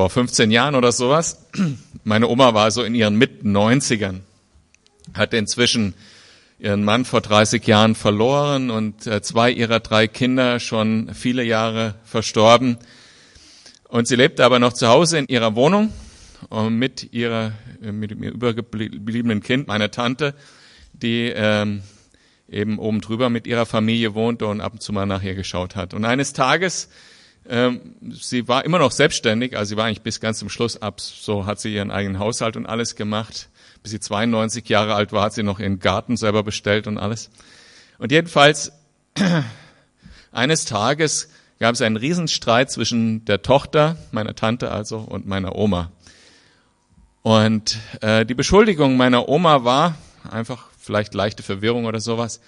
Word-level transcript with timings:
vor 0.00 0.08
15 0.08 0.50
Jahren 0.50 0.76
oder 0.76 0.92
sowas. 0.92 1.44
Meine 2.04 2.26
Oma 2.26 2.54
war 2.54 2.70
so 2.70 2.82
in 2.82 2.94
ihren 2.94 3.16
Mit 3.16 3.44
90ern, 3.44 4.20
hatte 5.12 5.36
inzwischen 5.36 5.92
ihren 6.58 6.84
Mann 6.84 7.04
vor 7.04 7.20
30 7.20 7.66
Jahren 7.66 7.94
verloren 7.94 8.70
und 8.70 9.06
äh, 9.06 9.20
zwei 9.20 9.50
ihrer 9.50 9.80
drei 9.80 10.08
Kinder 10.08 10.58
schon 10.58 11.10
viele 11.12 11.44
Jahre 11.44 11.96
verstorben. 12.04 12.78
Und 13.90 14.08
sie 14.08 14.16
lebte 14.16 14.42
aber 14.42 14.58
noch 14.58 14.72
zu 14.72 14.88
Hause 14.88 15.18
in 15.18 15.26
ihrer 15.26 15.54
Wohnung 15.54 15.92
mit 16.70 17.12
ihrer, 17.12 17.52
mit 17.82 18.10
dem 18.10 18.22
übergebliebenen 18.22 19.42
Kind, 19.42 19.68
meiner 19.68 19.90
Tante, 19.90 20.32
die 20.94 21.30
ähm, 21.34 21.82
eben 22.48 22.78
oben 22.78 23.02
drüber 23.02 23.28
mit 23.28 23.46
ihrer 23.46 23.66
Familie 23.66 24.14
wohnte 24.14 24.46
und 24.46 24.62
ab 24.62 24.72
und 24.72 24.82
zu 24.82 24.94
mal 24.94 25.04
nach 25.04 25.22
ihr 25.22 25.34
geschaut 25.34 25.76
hat. 25.76 25.92
Und 25.92 26.06
eines 26.06 26.32
Tages, 26.32 26.88
ähm, 27.50 27.96
sie 28.12 28.46
war 28.46 28.64
immer 28.64 28.78
noch 28.78 28.92
selbstständig, 28.92 29.56
also 29.56 29.70
sie 29.70 29.76
war 29.76 29.86
eigentlich 29.86 30.02
bis 30.02 30.20
ganz 30.20 30.38
zum 30.38 30.48
Schluss 30.48 30.80
ab, 30.80 31.00
so 31.00 31.46
hat 31.46 31.60
sie 31.60 31.74
ihren 31.74 31.90
eigenen 31.90 32.20
Haushalt 32.20 32.56
und 32.56 32.66
alles 32.66 32.94
gemacht. 32.94 33.48
Bis 33.82 33.92
sie 33.92 34.00
92 34.00 34.68
Jahre 34.68 34.94
alt 34.94 35.12
war, 35.12 35.24
hat 35.24 35.32
sie 35.32 35.42
noch 35.42 35.58
ihren 35.58 35.80
Garten 35.80 36.16
selber 36.16 36.42
bestellt 36.42 36.86
und 36.86 36.98
alles. 36.98 37.30
Und 37.98 38.12
jedenfalls, 38.12 38.72
eines 40.32 40.64
Tages 40.64 41.30
gab 41.58 41.74
es 41.74 41.82
einen 41.82 41.96
Riesenstreit 41.96 42.70
zwischen 42.70 43.24
der 43.24 43.42
Tochter, 43.42 43.96
meiner 44.12 44.34
Tante 44.34 44.70
also, 44.70 44.98
und 44.98 45.26
meiner 45.26 45.56
Oma. 45.56 45.90
Und 47.22 47.78
äh, 48.00 48.24
die 48.24 48.34
Beschuldigung 48.34 48.96
meiner 48.96 49.28
Oma 49.28 49.64
war 49.64 49.96
einfach 50.30 50.68
vielleicht 50.78 51.14
leichte 51.14 51.42
Verwirrung 51.42 51.84
oder 51.84 52.00
sowas. 52.00 52.40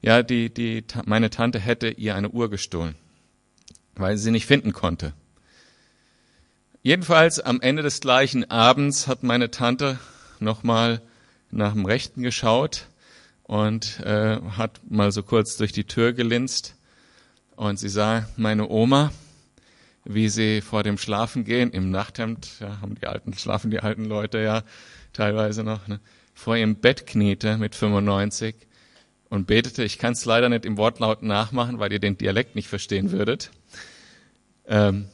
Ja, 0.00 0.22
die, 0.22 0.52
die, 0.52 0.84
meine 1.06 1.30
Tante 1.30 1.58
hätte 1.58 1.88
ihr 1.88 2.14
eine 2.14 2.30
Uhr 2.30 2.50
gestohlen, 2.50 2.94
weil 3.96 4.16
sie 4.16 4.24
sie 4.24 4.30
nicht 4.30 4.46
finden 4.46 4.72
konnte. 4.72 5.12
Jedenfalls 6.82 7.40
am 7.40 7.60
Ende 7.60 7.82
des 7.82 8.00
gleichen 8.00 8.50
Abends 8.50 9.06
hat 9.06 9.22
meine 9.22 9.50
Tante 9.50 9.98
nochmal 10.40 11.00
nach 11.50 11.72
dem 11.72 11.86
Rechten 11.86 12.22
geschaut 12.22 12.88
und 13.44 14.00
äh, 14.00 14.40
hat 14.56 14.80
mal 14.88 15.12
so 15.12 15.22
kurz 15.22 15.56
durch 15.56 15.72
die 15.72 15.84
Tür 15.84 16.12
gelinst 16.12 16.74
und 17.56 17.78
sie 17.78 17.88
sah 17.88 18.28
meine 18.36 18.68
Oma 18.68 19.12
wie 20.04 20.28
sie 20.28 20.60
vor 20.60 20.82
dem 20.82 20.98
Schlafengehen 20.98 21.70
im 21.70 21.90
Nachthemd, 21.90 22.60
ja, 22.60 22.80
haben 22.80 22.94
die 22.94 23.06
alten, 23.06 23.32
schlafen 23.34 23.70
die 23.70 23.80
alten 23.80 24.04
Leute 24.04 24.38
ja 24.38 24.62
teilweise 25.12 25.64
noch, 25.64 25.88
ne, 25.88 26.00
vor 26.34 26.56
ihrem 26.56 26.76
Bett 26.76 27.06
kniete 27.06 27.56
mit 27.56 27.74
95 27.74 28.54
und 29.28 29.46
betete. 29.46 29.84
Ich 29.84 29.98
kann 29.98 30.12
es 30.12 30.24
leider 30.24 30.48
nicht 30.48 30.64
im 30.64 30.76
Wortlaut 30.76 31.22
nachmachen, 31.22 31.78
weil 31.78 31.92
ihr 31.92 31.98
den 31.98 32.18
Dialekt 32.18 32.54
nicht 32.54 32.68
verstehen 32.68 33.10
würdet. 33.10 33.50
Ähm, 34.66 35.08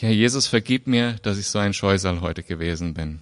ja, 0.00 0.10
Jesus, 0.10 0.46
vergib 0.46 0.86
mir, 0.86 1.14
dass 1.22 1.38
ich 1.38 1.46
so 1.46 1.58
ein 1.58 1.72
Scheusal 1.72 2.20
heute 2.20 2.42
gewesen 2.42 2.94
bin. 2.94 3.20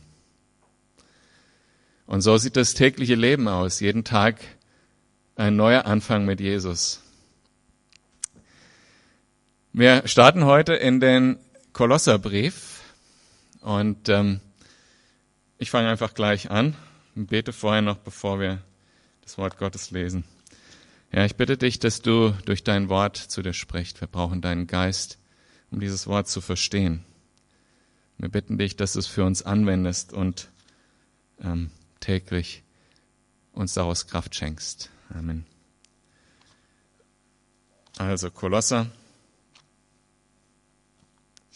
Und 2.06 2.20
so 2.20 2.36
sieht 2.36 2.56
das 2.56 2.74
tägliche 2.74 3.14
Leben 3.14 3.48
aus. 3.48 3.80
Jeden 3.80 4.04
Tag 4.04 4.40
ein 5.36 5.56
neuer 5.56 5.86
Anfang 5.86 6.24
mit 6.24 6.40
Jesus. 6.40 7.00
Wir 9.72 10.06
starten 10.06 10.44
heute 10.44 10.74
in 10.74 11.00
den 11.00 11.38
Kolosserbrief 11.72 12.82
und 13.60 14.08
ähm, 14.08 14.40
ich 15.58 15.70
fange 15.70 15.88
einfach 15.88 16.14
gleich 16.14 16.50
an 16.50 16.76
und 17.16 17.26
bete 17.26 17.52
vorher 17.52 17.82
noch, 17.82 17.96
bevor 17.96 18.38
wir 18.38 18.60
das 19.24 19.38
Wort 19.38 19.58
Gottes 19.58 19.90
lesen. 19.90 20.24
Ja, 21.12 21.24
ich 21.24 21.36
bitte 21.36 21.56
dich, 21.56 21.78
dass 21.78 22.02
du 22.02 22.30
durch 22.44 22.62
dein 22.62 22.88
Wort 22.88 23.16
zu 23.16 23.42
dir 23.42 23.52
sprichst. 23.52 24.00
Wir 24.00 24.08
brauchen 24.08 24.40
deinen 24.40 24.66
Geist, 24.66 25.18
um 25.70 25.80
dieses 25.80 26.06
Wort 26.06 26.28
zu 26.28 26.40
verstehen. 26.40 27.04
Wir 28.18 28.28
bitten 28.28 28.58
dich, 28.58 28.76
dass 28.76 28.92
du 28.92 29.00
es 29.00 29.06
für 29.06 29.24
uns 29.24 29.42
anwendest 29.42 30.12
und 30.12 30.50
ähm, 31.40 31.70
täglich 32.00 32.62
uns 33.52 33.74
daraus 33.74 34.06
Kraft 34.06 34.34
schenkst. 34.34 34.90
Amen. 35.10 35.46
Also 37.98 38.30
Kolosser 38.30 38.90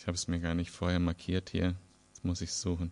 habe 0.08 0.16
es 0.16 0.26
mir 0.26 0.40
gar 0.40 0.54
nicht 0.54 0.70
vorher 0.70 0.98
markiert 0.98 1.50
hier. 1.50 1.74
Jetzt 2.08 2.24
muss 2.24 2.40
ich 2.40 2.54
suchen. 2.54 2.90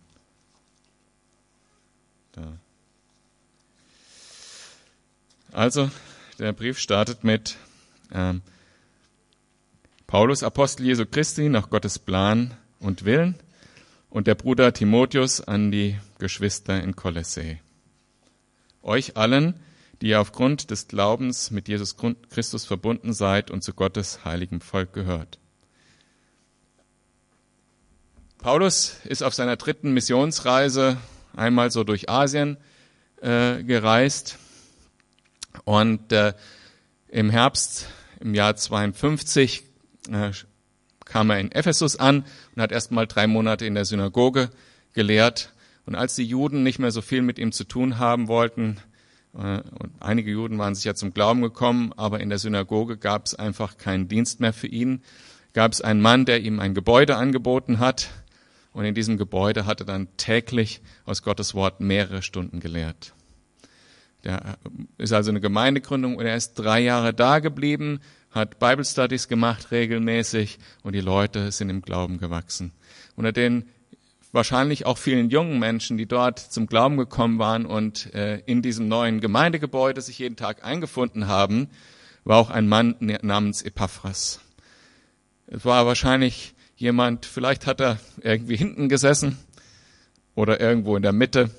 Da. 2.31 2.59
Also, 5.57 5.89
der 6.37 6.53
Brief 6.53 6.77
startet 6.77 7.23
mit 7.23 7.57
ähm, 8.13 8.43
Paulus, 10.05 10.43
Apostel 10.43 10.85
Jesu 10.85 11.07
Christi, 11.07 11.49
nach 11.49 11.71
Gottes 11.71 11.97
Plan 11.97 12.53
und 12.79 13.05
Willen, 13.05 13.33
und 14.11 14.27
der 14.27 14.35
Bruder 14.35 14.71
Timotheus 14.71 15.41
an 15.41 15.71
die 15.71 15.97
Geschwister 16.19 16.83
in 16.83 16.95
Kolossee. 16.95 17.59
Euch 18.83 19.17
allen, 19.17 19.59
die 19.99 20.09
ihr 20.09 20.21
aufgrund 20.21 20.69
des 20.69 20.89
Glaubens 20.89 21.49
mit 21.49 21.67
Jesus 21.67 21.95
Christus 22.29 22.65
verbunden 22.65 23.11
seid 23.11 23.49
und 23.49 23.63
zu 23.63 23.73
Gottes 23.73 24.23
heiligem 24.25 24.61
Volk 24.61 24.93
gehört. 24.93 25.39
Paulus 28.37 28.97
ist 29.05 29.23
auf 29.23 29.33
seiner 29.33 29.55
dritten 29.55 29.91
Missionsreise 29.91 30.97
einmal 31.35 31.71
so 31.71 31.83
durch 31.83 32.11
Asien 32.11 32.57
äh, 33.23 33.63
gereist 33.63 34.37
und 35.65 36.11
äh, 36.11 36.33
im 37.09 37.29
Herbst 37.29 37.87
im 38.19 38.33
Jahr 38.33 38.55
52 38.55 39.63
äh, 40.11 40.31
kam 41.05 41.29
er 41.29 41.39
in 41.39 41.51
Ephesus 41.51 41.95
an 41.95 42.25
und 42.55 42.61
hat 42.61 42.71
erst 42.71 42.91
mal 42.91 43.07
drei 43.07 43.27
Monate 43.27 43.65
in 43.65 43.75
der 43.75 43.85
Synagoge 43.85 44.49
gelehrt. 44.93 45.53
Und 45.85 45.95
als 45.95 46.15
die 46.15 46.25
Juden 46.25 46.63
nicht 46.63 46.79
mehr 46.79 46.91
so 46.91 47.01
viel 47.01 47.21
mit 47.21 47.39
ihm 47.39 47.51
zu 47.51 47.63
tun 47.63 47.97
haben 47.97 48.27
wollten, 48.27 48.77
äh, 49.33 49.61
und 49.79 49.91
einige 49.99 50.31
Juden 50.31 50.57
waren 50.57 50.75
sich 50.75 50.83
ja 50.83 50.95
zum 50.95 51.13
Glauben 51.13 51.41
gekommen, 51.41 51.93
aber 51.95 52.19
in 52.19 52.29
der 52.29 52.39
Synagoge 52.39 52.97
gab 52.97 53.25
es 53.25 53.35
einfach 53.35 53.77
keinen 53.77 54.07
Dienst 54.07 54.39
mehr 54.39 54.53
für 54.53 54.67
ihn, 54.67 55.01
gab 55.53 55.71
es 55.71 55.81
einen 55.81 56.01
Mann, 56.01 56.25
der 56.25 56.41
ihm 56.41 56.59
ein 56.59 56.73
Gebäude 56.73 57.15
angeboten 57.15 57.79
hat, 57.79 58.09
und 58.73 58.85
in 58.85 58.93
diesem 58.93 59.17
Gebäude 59.17 59.65
hat 59.65 59.79
er 59.79 59.87
dann 59.87 60.07
täglich 60.17 60.81
aus 61.05 61.23
Gottes 61.23 61.55
Wort 61.55 61.79
mehrere 61.79 62.21
Stunden 62.21 62.59
gelehrt. 62.59 63.13
Der 64.23 64.57
ist 64.97 65.13
also 65.13 65.29
eine 65.29 65.41
Gemeindegründung 65.41 66.15
und 66.15 66.25
er 66.25 66.35
ist 66.35 66.55
drei 66.55 66.79
Jahre 66.79 67.13
da 67.13 67.39
geblieben, 67.39 67.99
hat 68.31 68.59
Bible 68.59 68.85
Studies 68.85 69.27
gemacht 69.27 69.71
regelmäßig 69.71 70.59
und 70.83 70.93
die 70.93 71.01
Leute 71.01 71.51
sind 71.51 71.69
im 71.69 71.81
Glauben 71.81 72.17
gewachsen. 72.17 72.71
Unter 73.15 73.31
den 73.31 73.65
wahrscheinlich 74.31 74.85
auch 74.85 74.97
vielen 74.97 75.29
jungen 75.29 75.59
Menschen, 75.59 75.97
die 75.97 76.05
dort 76.05 76.39
zum 76.39 76.67
Glauben 76.67 76.97
gekommen 76.97 77.39
waren 77.39 77.65
und 77.65 78.13
äh, 78.13 78.39
in 78.45 78.61
diesem 78.61 78.87
neuen 78.87 79.19
Gemeindegebäude 79.21 80.01
sich 80.01 80.19
jeden 80.19 80.35
Tag 80.35 80.63
eingefunden 80.63 81.27
haben, 81.27 81.69
war 82.23 82.37
auch 82.37 82.49
ein 82.49 82.67
Mann 82.67 82.95
namens 82.99 83.61
Epaphras. 83.61 84.41
Es 85.47 85.63
war 85.63 85.85
wahrscheinlich 85.85 86.53
jemand, 86.75 87.25
vielleicht 87.25 87.65
hat 87.65 87.79
er 87.79 87.99
irgendwie 88.21 88.57
hinten 88.57 88.89
gesessen 88.89 89.37
oder 90.35 90.59
irgendwo 90.59 90.95
in 90.97 91.03
der 91.03 91.13
Mitte. 91.13 91.49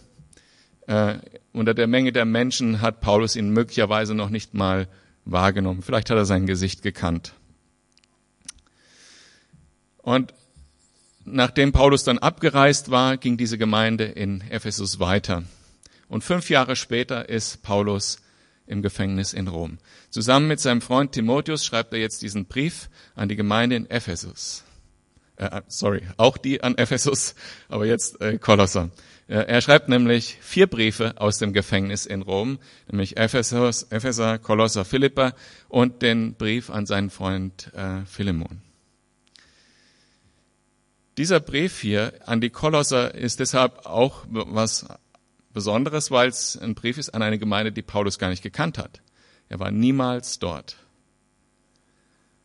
Äh, 0.88 1.19
unter 1.53 1.75
der 1.75 1.87
Menge 1.87 2.12
der 2.12 2.25
Menschen 2.25 2.81
hat 2.81 3.03
Paulus 3.03 3.37
ihn 3.37 3.50
möglicherweise 3.50 4.15
noch 4.15 4.31
nicht 4.31 4.54
mal 4.54 4.88
wahrgenommen. 5.26 5.82
Vielleicht 5.82 6.09
hat 6.09 6.16
er 6.16 6.25
sein 6.25 6.47
Gesicht 6.47 6.81
gekannt. 6.81 7.34
Und 9.99 10.32
nachdem 11.26 11.72
Paulus 11.72 12.04
dann 12.04 12.16
abgereist 12.16 12.91
war, 12.91 13.19
ging 13.19 13.37
diese 13.37 13.59
Gemeinde 13.59 14.04
in 14.04 14.41
Ephesus 14.49 14.99
weiter. 14.99 15.43
Und 16.09 16.25
fünf 16.25 16.49
Jahre 16.49 16.75
später 16.75 17.28
ist 17.28 17.62
Paulus 17.62 18.22
im 18.66 18.81
Gefängnis 18.81 19.34
in 19.34 19.47
Rom. 19.47 19.76
Zusammen 20.09 20.49
mit 20.49 20.59
seinem 20.59 20.81
Freund 20.81 21.12
Timotheus 21.12 21.66
schreibt 21.66 21.93
er 21.93 21.99
jetzt 21.99 22.22
diesen 22.22 22.47
Brief 22.47 22.88
an 23.15 23.28
die 23.28 23.37
Gemeinde 23.37 23.76
in 23.76 23.91
Ephesus 23.91 24.65
äh, 25.38 25.62
sorry, 25.69 26.03
auch 26.16 26.37
die 26.37 26.62
an 26.62 26.76
Ephesus, 26.76 27.34
aber 27.69 27.87
jetzt 27.87 28.20
äh, 28.20 28.38
Kolosser. 28.38 28.90
Äh, 29.29 29.44
er 29.46 29.61
schreibt 29.61 29.88
nämlich 29.88 30.38
vier 30.40 30.67
Briefe 30.67 31.14
aus 31.20 31.38
dem 31.38 31.52
Gefängnis 31.52 32.06
in 32.06 32.23
Rom, 32.23 32.58
nämlich 32.90 33.17
Ephesus, 33.17 33.85
Epheser, 33.85 34.38
Kolosser, 34.38 34.85
Philippa 34.85 35.35
und 35.69 36.02
den 36.02 36.35
Brief 36.35 36.70
an 36.70 36.87
seinen 36.87 37.11
Freund 37.11 37.73
äh, 37.75 38.05
Philemon. 38.05 38.62
Dieser 41.17 41.40
Brief 41.40 41.81
hier 41.81 42.12
an 42.26 42.40
die 42.40 42.50
Kolosser 42.50 43.14
ist 43.14 43.40
deshalb 43.40 43.87
auch 43.87 44.25
was 44.29 44.87
Besonderes, 45.52 46.11
weil 46.11 46.29
es 46.29 46.56
ein 46.56 46.75
Brief 46.75 46.99
ist 46.99 47.11
an 47.11 47.23
eine 47.23 47.38
Gemeinde, 47.38 47.73
die 47.73 47.82
Paulus 47.82 48.19
gar 48.19 48.29
nicht 48.29 48.43
gekannt 48.43 48.79
hat. 48.79 49.02
Er 49.49 49.58
war 49.58 49.70
niemals 49.70 50.38
dort. 50.38 50.76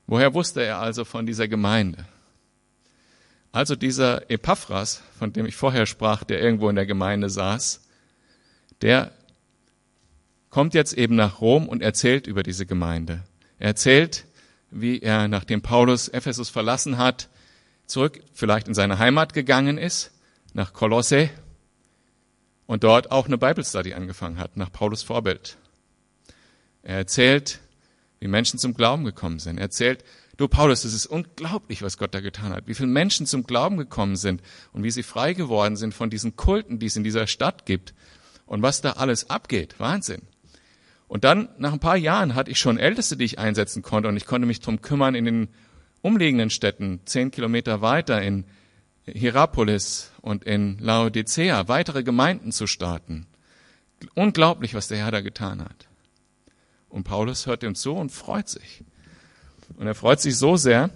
Woher 0.07 0.34
wusste 0.34 0.63
er 0.63 0.80
also 0.80 1.06
von 1.06 1.25
dieser 1.25 1.48
Gemeinde? 1.48 2.06
Also 3.54 3.76
dieser 3.76 4.32
Epaphras, 4.32 5.04
von 5.18 5.32
dem 5.32 5.46
ich 5.46 5.56
vorher 5.56 5.86
sprach, 5.86 6.24
der 6.24 6.42
irgendwo 6.42 6.70
in 6.70 6.76
der 6.76 6.88
Gemeinde 6.88 7.30
saß, 7.30 7.82
der 8.82 9.12
kommt 10.50 10.74
jetzt 10.74 10.94
eben 10.94 11.16
nach 11.16 11.40
Rom 11.40 11.70
und 11.70 11.84
erzählt 11.84 12.26
über 12.26 12.42
diese 12.42 12.66
Gemeinde. 12.66 13.24
Er 13.60 13.68
erzählt, 13.68 14.26
wie 14.72 15.00
er, 15.00 15.28
nachdem 15.28 15.62
Paulus 15.62 16.08
Ephesus 16.08 16.50
verlassen 16.50 16.98
hat, 16.98 17.30
zurück 17.86 18.22
vielleicht 18.34 18.68
in 18.68 18.74
seine 18.74 18.98
Heimat 18.98 19.34
gegangen 19.34 19.78
ist, 19.78 20.12
nach 20.54 20.74
Kolosse, 20.74 21.30
und 22.66 22.84
dort 22.84 23.12
auch 23.12 23.28
eine 23.28 23.38
Bible 23.38 23.64
Study 23.64 23.94
angefangen 23.94 24.40
hat, 24.40 24.58
nach 24.58 24.72
Paulus 24.72 25.04
Vorbild. 25.04 25.58
Er 26.82 26.98
erzählt, 26.98 27.60
wie 28.20 28.28
Menschen 28.28 28.58
zum 28.58 28.74
Glauben 28.74 29.04
gekommen 29.04 29.38
sind. 29.38 29.58
Er 29.58 29.64
erzählt, 29.64 30.04
du 30.38 30.47
Paulus, 30.47 30.83
es 30.83 30.94
ist 30.94 31.06
unglaublich, 31.06 31.81
was 31.81 31.97
Gott 31.97 32.13
da 32.13 32.19
getan 32.19 32.53
hat, 32.53 32.68
wie 32.68 32.74
viele 32.74 32.88
Menschen 32.88 33.25
zum 33.25 33.44
Glauben 33.44 33.77
gekommen 33.77 34.15
sind 34.15 34.41
und 34.71 34.83
wie 34.83 34.91
sie 34.91 35.03
frei 35.03 35.33
geworden 35.33 35.75
sind 35.75 35.94
von 35.94 36.09
diesen 36.09 36.35
Kulten, 36.35 36.80
die 36.80 36.88
es 36.88 36.95
in 36.95 37.03
dieser 37.03 37.27
Stadt 37.27 37.65
gibt 37.65 37.94
und 38.45 38.62
was 38.62 38.81
da 38.81 38.94
alles 38.94 39.30
abgeht. 39.30 39.80
Wahnsinn. 39.80 40.24
Und 41.07 41.24
dann, 41.24 41.50
nach 41.59 41.74
ein 41.74 41.80
paar 41.80 41.97
Jahren, 41.97 42.33
hatte 42.33 42.50
ich 42.50 42.59
schon 42.59 42.80
Älteste, 42.80 43.18
die 43.18 43.25
ich 43.25 43.38
einsetzen 43.38 43.83
konnte 43.83 44.09
und 44.09 44.18
ich 44.18 44.25
konnte 44.25 44.47
mich 44.47 44.62
drum 44.62 44.81
kümmern, 44.81 45.15
in 45.15 45.25
den 45.25 45.50
umliegenden 46.01 46.50
Städten, 46.50 47.01
zehn 47.06 47.30
Kilometer 47.31 47.81
weiter, 47.81 48.21
in 48.21 48.45
Hierapolis 49.06 50.12
und 50.21 50.44
in 50.44 50.80
Laodicea, 50.80 51.68
weitere 51.68 52.03
Gemeinden 52.03 52.51
zu 52.51 52.68
starten. 52.68 53.27
Unglaublich, 54.15 54.74
was 54.74 54.88
der 54.88 54.97
Herr 54.97 55.12
da 55.12 55.21
getan 55.21 55.62
hat. 55.63 55.88
Und 56.89 57.03
Paulus 57.03 57.47
hört 57.47 57.63
ihm 57.63 57.75
zu 57.75 57.94
und 57.94 58.12
freut 58.12 58.50
sich. 58.50 58.83
Und 59.77 59.88
er 59.88 59.95
freut 59.95 60.21
sich 60.21 60.38
so 60.38 60.57
sehr 60.57 60.89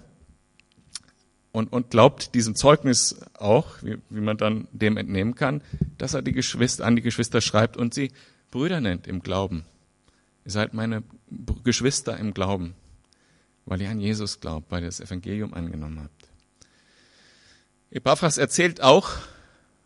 und, 1.52 1.72
und 1.72 1.90
glaubt 1.90 2.34
diesem 2.34 2.54
Zeugnis 2.54 3.20
auch, 3.34 3.82
wie, 3.82 3.98
wie 4.10 4.20
man 4.20 4.36
dann 4.36 4.68
dem 4.72 4.96
entnehmen 4.96 5.34
kann, 5.34 5.62
dass 5.96 6.14
er 6.14 6.22
die 6.22 6.32
Geschwister, 6.32 6.84
an 6.84 6.96
die 6.96 7.02
Geschwister 7.02 7.40
schreibt 7.40 7.76
und 7.76 7.94
sie 7.94 8.12
Brüder 8.50 8.80
nennt 8.80 9.06
im 9.06 9.20
Glauben. 9.20 9.64
Ihr 10.44 10.52
seid 10.52 10.72
meine 10.72 11.02
Geschwister 11.64 12.16
im 12.16 12.32
Glauben, 12.32 12.74
weil 13.66 13.82
ihr 13.82 13.90
an 13.90 14.00
Jesus 14.00 14.40
glaubt, 14.40 14.70
weil 14.70 14.82
ihr 14.82 14.86
das 14.86 15.00
Evangelium 15.00 15.52
angenommen 15.52 16.00
habt. 16.02 16.28
Epaphras 17.90 18.38
erzählt 18.38 18.82
auch 18.82 19.10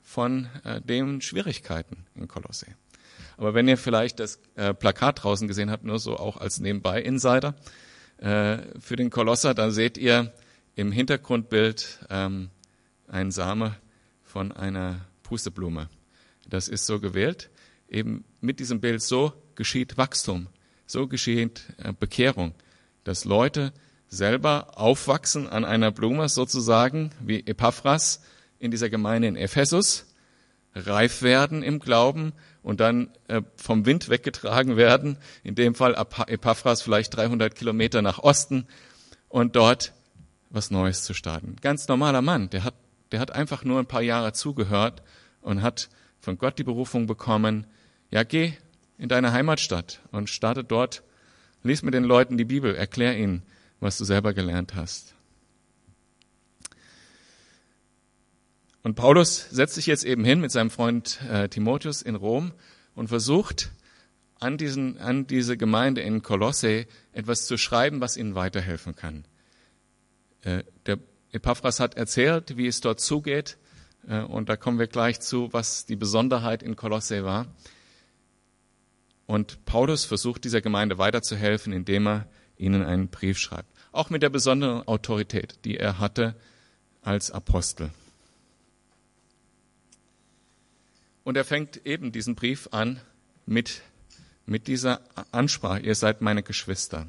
von 0.03 0.49
äh, 0.65 0.81
den 0.81 1.21
Schwierigkeiten 1.21 2.05
in 2.15 2.29
Kolosse. 2.29 2.67
Aber 3.37 3.55
wenn 3.55 3.67
ihr 3.67 3.79
vielleicht 3.79 4.21
das 4.21 4.41
äh, 4.57 4.75
Plakat 4.75 5.23
draußen 5.23 5.49
gesehen 5.49 5.71
habt, 5.71 5.85
nur 5.85 5.99
so 5.99 6.17
auch 6.17 6.37
als 6.37 6.61
Nebenbei-Insider, 6.61 7.55
äh, 8.23 8.79
für 8.79 8.95
den 8.97 9.11
Kolosser, 9.11 9.53
da 9.53 9.71
seht 9.73 9.99
ihr 9.99 10.33
im 10.77 10.93
Hintergrundbild 10.93 12.07
ähm, 12.09 12.51
einen 13.09 13.33
Same 13.33 13.75
von 14.23 14.53
einer 14.53 15.01
Pusteblume. 15.25 15.89
Das 16.49 16.69
ist 16.69 16.87
so 16.87 17.01
gewählt. 17.01 17.51
Eben 17.89 18.25
mit 18.41 18.61
diesem 18.61 18.81
Bild 18.81 19.03
so 19.03 19.33
geschieht 19.57 19.99
Wachstum, 19.99 20.47
so 20.87 21.09
geschieht 21.09 21.65
äh, 21.79 21.93
Bekehrung, 21.93 22.55
dass 23.03 23.25
Leute 23.25 23.73
selber 24.07 24.79
aufwachsen 24.79 25.49
an 25.49 25.65
einer 25.65 25.91
Blume 25.91 26.29
sozusagen, 26.29 27.11
wie 27.21 27.41
Epaphras 27.45 28.23
in 28.61 28.71
dieser 28.71 28.89
Gemeinde 28.89 29.27
in 29.27 29.37
Ephesus, 29.37 30.12
reif 30.75 31.23
werden 31.23 31.63
im 31.63 31.79
Glauben 31.79 32.33
und 32.63 32.81
dann 32.81 33.11
äh, 33.29 33.43
vom 33.57 33.87
Wind 33.87 34.09
weggetragen 34.09 34.77
werden, 34.77 35.19
in 35.43 35.55
dem 35.55 35.75
Fall 35.75 35.95
Epaphras 35.95 36.83
vielleicht 36.83 37.17
300 37.17 37.55
Kilometer 37.55 38.03
nach 38.03 38.19
Osten 38.19 38.67
und 39.29 39.57
dort 39.57 39.93
was 40.51 40.71
Neues 40.71 41.05
zu 41.05 41.15
starten. 41.15 41.57
Ganz 41.61 41.89
normaler 41.89 42.23
Mann, 42.23 42.51
der 42.51 42.65
hat, 42.65 42.75
der 43.11 43.21
hat 43.21 43.33
einfach 43.33 43.65
nur 43.65 43.79
ein 43.79 43.87
paar 43.87 44.03
Jahre 44.03 44.33
zugehört 44.33 45.03
und 45.41 45.63
hat 45.63 45.89
von 46.21 46.39
Gott 46.39 46.59
die 46.59 46.65
Berufung 46.65 47.07
bekommen, 47.07 47.67
ja, 48.11 48.23
geh 48.23 48.53
in 48.99 49.09
deine 49.09 49.33
Heimatstadt 49.33 50.01
und 50.13 50.31
starte 50.31 50.63
dort, 50.63 51.03
lies 51.63 51.83
mit 51.83 51.95
den 51.95 52.05
Leuten 52.05 52.37
die 52.37 52.45
Bibel, 52.45 52.75
erklär 52.75 53.17
ihnen, 53.17 53.43
was 53.81 53.99
du 53.99 54.05
selber 54.05 54.33
gelernt 54.33 54.75
hast. 54.75 55.15
Und 58.83 58.95
Paulus 58.95 59.49
setzt 59.51 59.75
sich 59.75 59.87
jetzt 59.87 60.05
eben 60.05 60.25
hin 60.25 60.41
mit 60.41 60.51
seinem 60.51 60.71
Freund 60.71 61.21
äh, 61.31 61.49
Timotheus 61.49 62.03
in 62.03 62.17
Rom 62.17 62.53
und 62.95 63.09
versucht, 63.09 63.71
an, 64.41 64.59
diesen, 64.59 64.99
an 64.99 65.29
diese 65.29 65.57
Gemeinde 65.57 66.01
in 66.01 66.23
Kolosse 66.23 66.87
etwas 67.13 67.47
zu 67.47 67.57
schreiben, 67.57 68.01
was 68.01 68.17
ihnen 68.17 68.35
weiterhelfen 68.35 68.97
kann. 68.97 69.25
Äh, 70.43 70.65
der 70.87 70.99
Epaphras 71.31 71.79
hat 71.79 71.95
erzählt, 71.95 72.57
wie 72.57 72.67
es 72.67 72.81
dort 72.81 73.01
zugeht, 73.01 73.57
äh, 74.09 74.21
und 74.21 74.49
da 74.49 74.57
kommen 74.57 74.81
wir 74.81 74.89
gleich 74.89 75.21
zu, 75.21 75.53
was 75.53 75.87
die 75.87 75.97
Besonderheit 75.97 76.63
in 76.65 76.75
Kolosse 76.75 77.25
war. 77.25 77.47
Und 79.27 79.65
Paulus 79.65 80.05
versucht 80.05 80.43
dieser 80.43 80.61
Gemeinde 80.61 80.99
weiterzuhelfen, 80.99 81.73
indem 81.73 82.09
er 82.09 82.29
ihnen 82.57 82.83
einen 82.83 83.09
Brief 83.09 83.39
schreibt 83.39 83.73
auch 83.93 84.11
mit 84.11 84.23
der 84.23 84.31
besonderen 84.31 84.89
Autorität, 84.89 85.65
die 85.65 85.77
er 85.77 85.99
hatte 85.99 86.35
als 87.03 87.31
Apostel. 87.31 87.91
Und 91.25 91.37
er 91.37 91.45
fängt 91.45 91.87
eben 91.87 92.13
diesen 92.13 92.35
Brief 92.35 92.69
an 92.73 93.01
mit, 93.47 93.83
mit 94.47 94.67
dieser 94.67 95.01
Ansprache, 95.31 95.81
ihr 95.81 95.95
seid 95.95 96.21
meine 96.21 96.43
Geschwister. 96.43 97.07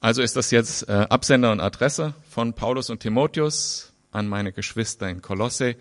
Also 0.00 0.22
ist 0.22 0.36
das 0.36 0.50
jetzt 0.50 0.88
äh, 0.88 0.92
Absender 0.92 1.52
und 1.52 1.60
Adresse 1.60 2.14
von 2.28 2.54
Paulus 2.54 2.90
und 2.90 3.00
Timotheus 3.00 3.92
an 4.10 4.28
meine 4.28 4.52
Geschwister 4.52 5.08
in 5.08 5.22
Kolosse 5.22 5.76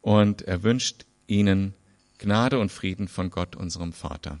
und 0.00 0.42
er 0.42 0.62
wünscht 0.64 1.06
ihnen 1.28 1.74
Gnade 2.18 2.58
und 2.58 2.72
Frieden 2.72 3.08
von 3.08 3.30
Gott, 3.30 3.54
unserem 3.56 3.92
Vater. 3.92 4.38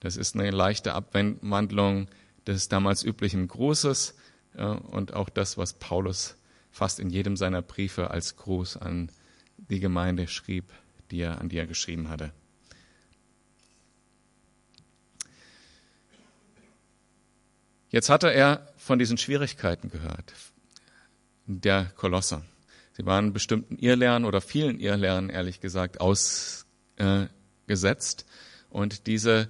Das 0.00 0.16
ist 0.16 0.34
eine 0.34 0.50
leichte 0.50 0.94
Abwandlung 0.94 2.08
des 2.46 2.68
damals 2.68 3.04
üblichen 3.04 3.48
Grußes 3.48 4.14
äh, 4.56 4.64
und 4.64 5.14
auch 5.14 5.28
das, 5.28 5.56
was 5.58 5.74
Paulus 5.74 6.36
fast 6.70 7.00
in 7.00 7.10
jedem 7.10 7.36
seiner 7.36 7.62
Briefe 7.62 8.10
als 8.10 8.36
Gruß 8.36 8.76
an 8.78 9.10
die 9.56 9.80
Gemeinde 9.80 10.28
schrieb, 10.28 10.70
die 11.10 11.20
er, 11.20 11.40
an 11.40 11.48
die 11.48 11.56
er 11.58 11.66
geschrieben 11.66 12.08
hatte. 12.08 12.32
Jetzt 17.90 18.10
hatte 18.10 18.32
er 18.32 18.72
von 18.76 18.98
diesen 18.98 19.18
Schwierigkeiten 19.18 19.88
gehört, 19.88 20.34
der 21.46 21.84
Kolosser. 21.96 22.44
Sie 22.96 23.06
waren 23.06 23.32
bestimmten 23.32 23.76
Irrlernen 23.76 24.24
oder 24.24 24.40
vielen 24.40 24.80
Irrlernen, 24.80 25.30
ehrlich 25.30 25.60
gesagt, 25.60 26.00
ausgesetzt. 26.00 28.26
Und 28.70 29.06
diese 29.06 29.48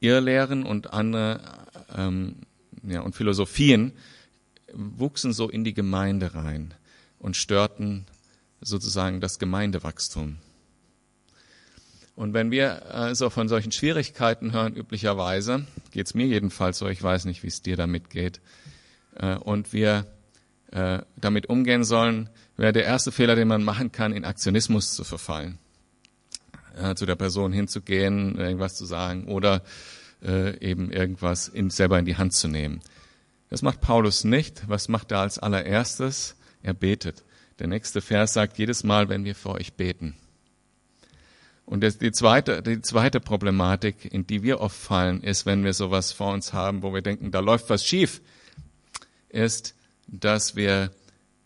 Irrlehren 0.00 0.64
und 0.64 0.92
andere 0.92 1.66
ähm, 1.94 2.36
ja, 2.82 3.00
und 3.00 3.14
Philosophien 3.14 3.92
wuchsen 4.72 5.32
so 5.32 5.48
in 5.48 5.64
die 5.64 5.74
Gemeinde 5.74 6.34
rein 6.34 6.74
und 7.18 7.36
störten 7.36 8.06
sozusagen 8.60 9.20
das 9.20 9.38
Gemeindewachstum. 9.38 10.38
Und 12.14 12.32
wenn 12.32 12.50
wir 12.50 12.94
also 12.94 13.28
von 13.28 13.48
solchen 13.48 13.72
Schwierigkeiten 13.72 14.52
hören, 14.52 14.74
üblicherweise, 14.74 15.66
geht 15.90 16.06
es 16.06 16.14
mir 16.14 16.26
jedenfalls 16.26 16.78
so, 16.78 16.88
ich 16.88 17.02
weiß 17.02 17.26
nicht, 17.26 17.42
wie 17.42 17.48
es 17.48 17.60
dir 17.60 17.76
damit 17.76 18.08
geht, 18.08 18.40
äh, 19.16 19.36
und 19.36 19.72
wir 19.72 20.06
äh, 20.72 21.00
damit 21.16 21.48
umgehen 21.48 21.84
sollen, 21.84 22.30
wäre 22.56 22.72
der 22.72 22.84
erste 22.84 23.12
Fehler, 23.12 23.36
den 23.36 23.48
man 23.48 23.62
machen 23.62 23.92
kann, 23.92 24.12
in 24.12 24.24
Aktionismus 24.24 24.94
zu 24.94 25.04
verfallen. 25.04 25.58
Äh, 26.76 26.94
zu 26.94 27.06
der 27.06 27.16
Person 27.16 27.52
hinzugehen, 27.52 28.38
irgendwas 28.38 28.76
zu 28.76 28.84
sagen 28.84 29.28
oder 29.28 29.62
äh, 30.22 30.58
eben 30.58 30.92
irgendwas 30.92 31.50
selber 31.68 31.98
in 31.98 32.04
die 32.04 32.16
Hand 32.16 32.34
zu 32.34 32.48
nehmen. 32.48 32.80
Das 33.48 33.62
macht 33.62 33.80
Paulus 33.80 34.24
nicht. 34.24 34.64
Was 34.68 34.88
macht 34.88 35.12
er 35.12 35.20
als 35.20 35.38
allererstes? 35.38 36.36
Er 36.62 36.74
betet. 36.74 37.24
Der 37.58 37.66
nächste 37.66 38.00
Vers 38.00 38.34
sagt 38.34 38.58
jedes 38.58 38.84
Mal, 38.84 39.08
wenn 39.08 39.24
wir 39.24 39.34
für 39.34 39.50
euch 39.50 39.74
beten. 39.74 40.16
Und 41.64 41.82
die, 41.82 42.12
zweite, 42.12 42.62
die 42.62 42.80
zweite 42.80 43.18
Problematik, 43.18 44.12
in 44.12 44.26
die 44.26 44.42
wir 44.42 44.60
oft 44.60 44.76
fallen, 44.76 45.22
ist, 45.22 45.46
wenn 45.46 45.64
wir 45.64 45.72
sowas 45.72 46.12
vor 46.12 46.32
uns 46.32 46.52
haben, 46.52 46.82
wo 46.82 46.94
wir 46.94 47.02
denken, 47.02 47.32
da 47.32 47.40
läuft 47.40 47.70
was 47.70 47.84
schief, 47.84 48.20
ist, 49.28 49.74
dass 50.06 50.54
wir, 50.54 50.92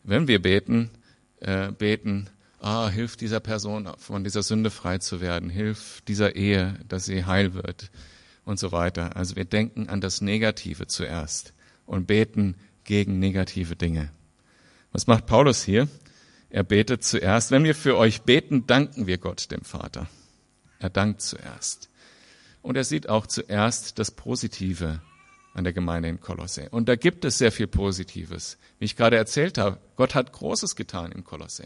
wenn 0.03 0.29
wir 0.29 0.43
beten, 0.43 0.91
äh, 1.41 1.73
beten, 1.73 2.29
ah, 2.61 2.91
hilf 2.91 3.17
dieser 3.17 3.41
Person 3.41 3.89
von 3.97 4.23
dieser 4.23 4.43
Sünde 4.43 4.71
frei 4.71 4.99
zu 4.99 5.23
werden, 5.23 5.49
hilf 5.49 6.03
dieser 6.07 6.37
Ehe, 6.37 6.79
dass 6.87 7.07
sie 7.07 7.25
heil 7.25 7.55
wird, 7.55 7.91
und 8.45 8.59
so 8.59 8.73
weiter. 8.73 9.17
Also 9.17 9.37
wir 9.37 9.45
denken 9.45 9.89
an 9.89 10.01
das 10.01 10.21
Negative 10.21 10.87
zuerst 10.87 11.55
und 11.87 12.07
beten 12.07 12.57
gegen 12.85 13.19
negative 13.19 13.77
Dinge. 13.77 14.11
Was 14.93 15.07
macht 15.07 15.27
Paulus 15.27 15.63
hier? 15.63 15.89
Er 16.49 16.65
betet 16.65 17.05
zuerst. 17.05 17.53
Wenn 17.53 17.65
wir 17.65 17.75
für 17.75 17.97
euch 17.97 18.23
beten, 18.23 18.67
danken 18.67 19.07
wir 19.07 19.19
Gott, 19.19 19.51
dem 19.51 19.63
Vater. 19.63 20.09
Er 20.81 20.91
dankt 20.91 21.23
zuerst. 21.23 21.89
Und 22.63 22.77
er 22.77 22.85
sieht 22.85 23.09
auch 23.09 23.27
zuerst 23.27 23.99
das 23.99 24.11
Positive 24.11 25.01
an 25.55 25.65
der 25.65 25.73
Gemeinde 25.73 26.09
in 26.09 26.21
Kolosse. 26.21 26.69
Und 26.71 26.89
da 26.89 26.97
gibt 26.97 27.25
es 27.25 27.39
sehr 27.39 27.53
viel 27.53 27.67
Positives. 27.67 28.59
Wie 28.79 28.85
ich 28.85 28.97
gerade 28.97 29.17
erzählt 29.17 29.59
habe, 29.59 29.79
Gott 29.97 30.15
hat 30.15 30.33
Großes 30.33 30.77
getan 30.77 31.13
in 31.13 31.25
Kolosse. 31.25 31.65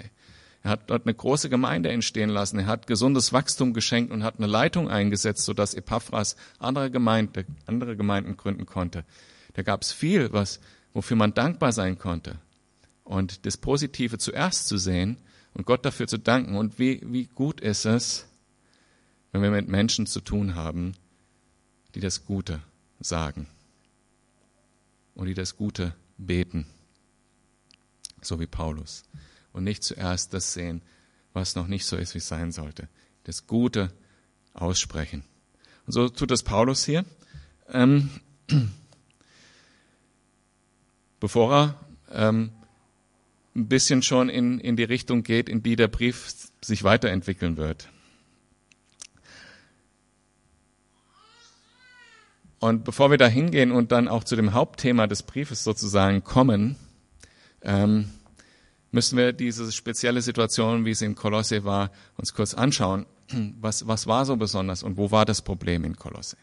Er 0.63 0.71
hat 0.71 0.89
dort 0.89 1.07
eine 1.07 1.15
große 1.15 1.51
Gemeinde 1.51 1.91
entstehen 1.91 2.31
lassen. 2.31 2.59
Er 2.59 2.67
hat 2.67 2.87
gesundes 2.87 3.33
Wachstum 3.33 3.75
geschenkt 3.75 4.13
und 4.13 4.23
hat 4.25 4.39
eine 4.39 4.47
Leitung 4.47 4.89
eingesetzt, 4.89 5.45
sodass 5.45 5.75
Epaphras 5.75 6.37
andere, 6.59 6.91
Gemeinde, 6.91 7.45
andere 7.67 7.97
Gemeinden 7.97 8.37
gründen 8.37 8.65
konnte. 8.65 9.05
Da 9.53 9.63
gab 9.63 9.83
es 9.83 9.93
viel, 9.93 10.33
was, 10.33 10.61
wofür 10.95 11.17
man 11.17 11.35
dankbar 11.35 11.73
sein 11.73 11.99
konnte. 11.99 12.39
Und 13.05 13.47
das 13.47 13.57
Positive 13.57 14.19
zuerst 14.19 14.67
zu 14.67 14.79
sehen 14.79 15.19
und 15.53 15.67
Gott 15.67 15.85
dafür 15.85 16.09
zu 16.09 16.19
danken. 16.19 16.57
Und 16.57 16.79
wie, 16.79 17.01
wie 17.05 17.27
gut 17.27 17.61
ist 17.61 17.85
es, 17.85 18.27
wenn 19.33 19.43
wir 19.43 19.51
mit 19.51 19.69
Menschen 19.69 20.07
zu 20.07 20.21
tun 20.21 20.55
haben, 20.55 20.95
die 21.95 22.01
das 22.01 22.25
Gute 22.25 22.61
sagen 23.01 23.47
und 25.15 25.27
die 25.27 25.35
das 25.35 25.57
Gute 25.57 25.95
beten, 26.19 26.67
so 28.21 28.41
wie 28.41 28.47
Paulus. 28.47 29.05
Und 29.53 29.65
nicht 29.65 29.85
zuerst 29.85 30.35
das 30.35 30.53
sehen, 30.53 30.83
was 31.33 31.55
noch 31.55 31.67
nicht 31.67 31.87
so 31.87 31.97
ist, 31.97 32.15
wie 32.15 32.19
es 32.19 32.29
sein 32.29 32.53
sollte. 32.53 32.89
Das 33.25 33.47
Gute 33.47 33.93
aussprechen. 34.55 35.25
Und 35.87 35.93
so 35.93 36.09
tut 36.09 36.31
das 36.31 36.43
Paulus 36.43 36.85
hier. 36.85 37.05
Ähm, 37.69 38.11
bevor 41.21 41.55
er 41.55 41.81
ähm, 42.11 42.53
ein 43.57 43.69
bisschen 43.69 44.03
schon 44.03 44.29
in, 44.29 44.59
in 44.59 44.77
die 44.77 44.85
Richtung 44.85 45.23
geht, 45.23 45.49
in 45.49 45.63
die 45.63 45.77
der 45.77 45.89
Brief 45.89 46.33
sich 46.61 46.83
weiterentwickeln 46.85 47.57
wird. 47.57 47.89
Und 52.59 52.85
bevor 52.85 53.11
wir 53.11 53.19
da 53.19 53.27
hingehen 53.27 53.73
und 53.73 53.93
dann 53.93 54.09
auch 54.09 54.25
zu 54.25 54.37
dem 54.37 54.55
Hauptthema 54.55 55.07
des 55.07 55.23
Briefes 55.23 55.65
sozusagen 55.65 56.25
kommen, 56.25 56.77
ähm, 57.61 58.11
müssen 58.91 59.19
wir 59.19 59.33
diese 59.33 59.71
spezielle 59.71 60.23
Situation, 60.23 60.85
wie 60.85 60.93
es 60.93 61.03
in 61.03 61.15
Kolosse 61.15 61.65
war, 61.65 61.91
uns 62.17 62.33
kurz 62.33 62.55
anschauen. 62.55 63.07
Was, 63.61 63.87
was 63.87 64.07
war 64.07 64.25
so 64.25 64.37
besonders 64.37 64.83
und 64.83 64.97
wo 64.97 65.11
war 65.11 65.25
das 65.25 65.43
Problem 65.43 65.85
in 65.85 65.97
Kolosse? 65.97 66.37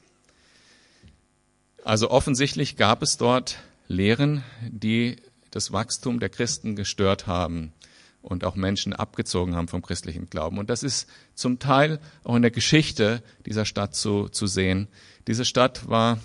Also 1.83 2.11
offensichtlich 2.11 2.75
gab 2.75 3.01
es 3.01 3.17
dort 3.17 3.57
Lehren, 3.87 4.43
die 4.69 5.17
das 5.51 5.71
Wachstum 5.71 6.19
der 6.19 6.29
Christen 6.29 6.75
gestört 6.75 7.27
haben 7.27 7.73
und 8.21 8.43
auch 8.43 8.55
Menschen 8.55 8.93
abgezogen 8.93 9.55
haben 9.55 9.67
vom 9.67 9.81
christlichen 9.81 10.29
Glauben. 10.29 10.57
Und 10.57 10.69
das 10.69 10.83
ist 10.83 11.09
zum 11.33 11.59
Teil 11.59 11.99
auch 12.23 12.35
in 12.35 12.41
der 12.41 12.51
Geschichte 12.51 13.23
dieser 13.45 13.65
Stadt 13.65 13.95
zu, 13.95 14.29
zu 14.29 14.47
sehen. 14.47 14.87
Diese 15.27 15.45
Stadt 15.45 15.87
war 15.87 16.19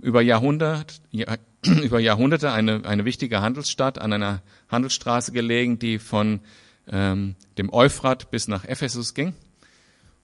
über, 0.00 0.22
Jahrhundert, 0.22 1.00
über 1.64 2.00
Jahrhunderte 2.00 2.52
eine, 2.52 2.84
eine 2.84 3.04
wichtige 3.04 3.40
Handelsstadt 3.40 3.98
an 3.98 4.12
einer 4.12 4.42
Handelsstraße 4.68 5.32
gelegen, 5.32 5.78
die 5.78 5.98
von 5.98 6.40
ähm, 6.88 7.36
dem 7.56 7.72
Euphrat 7.72 8.30
bis 8.30 8.48
nach 8.48 8.64
Ephesus 8.64 9.14
ging. 9.14 9.34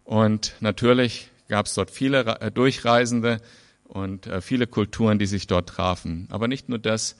Und 0.04 0.54
natürlich 0.61 1.30
gab 1.49 1.66
es 1.66 1.75
dort 1.75 1.90
viele 1.90 2.40
äh, 2.40 2.50
Durchreisende 2.50 3.40
und 3.85 4.26
äh, 4.26 4.40
viele 4.40 4.66
Kulturen, 4.66 5.18
die 5.18 5.26
sich 5.26 5.47
dort 5.47 5.68
trafen. 5.68 6.26
Aber 6.30 6.49
nicht 6.49 6.68
nur 6.68 6.78
das, 6.78 7.16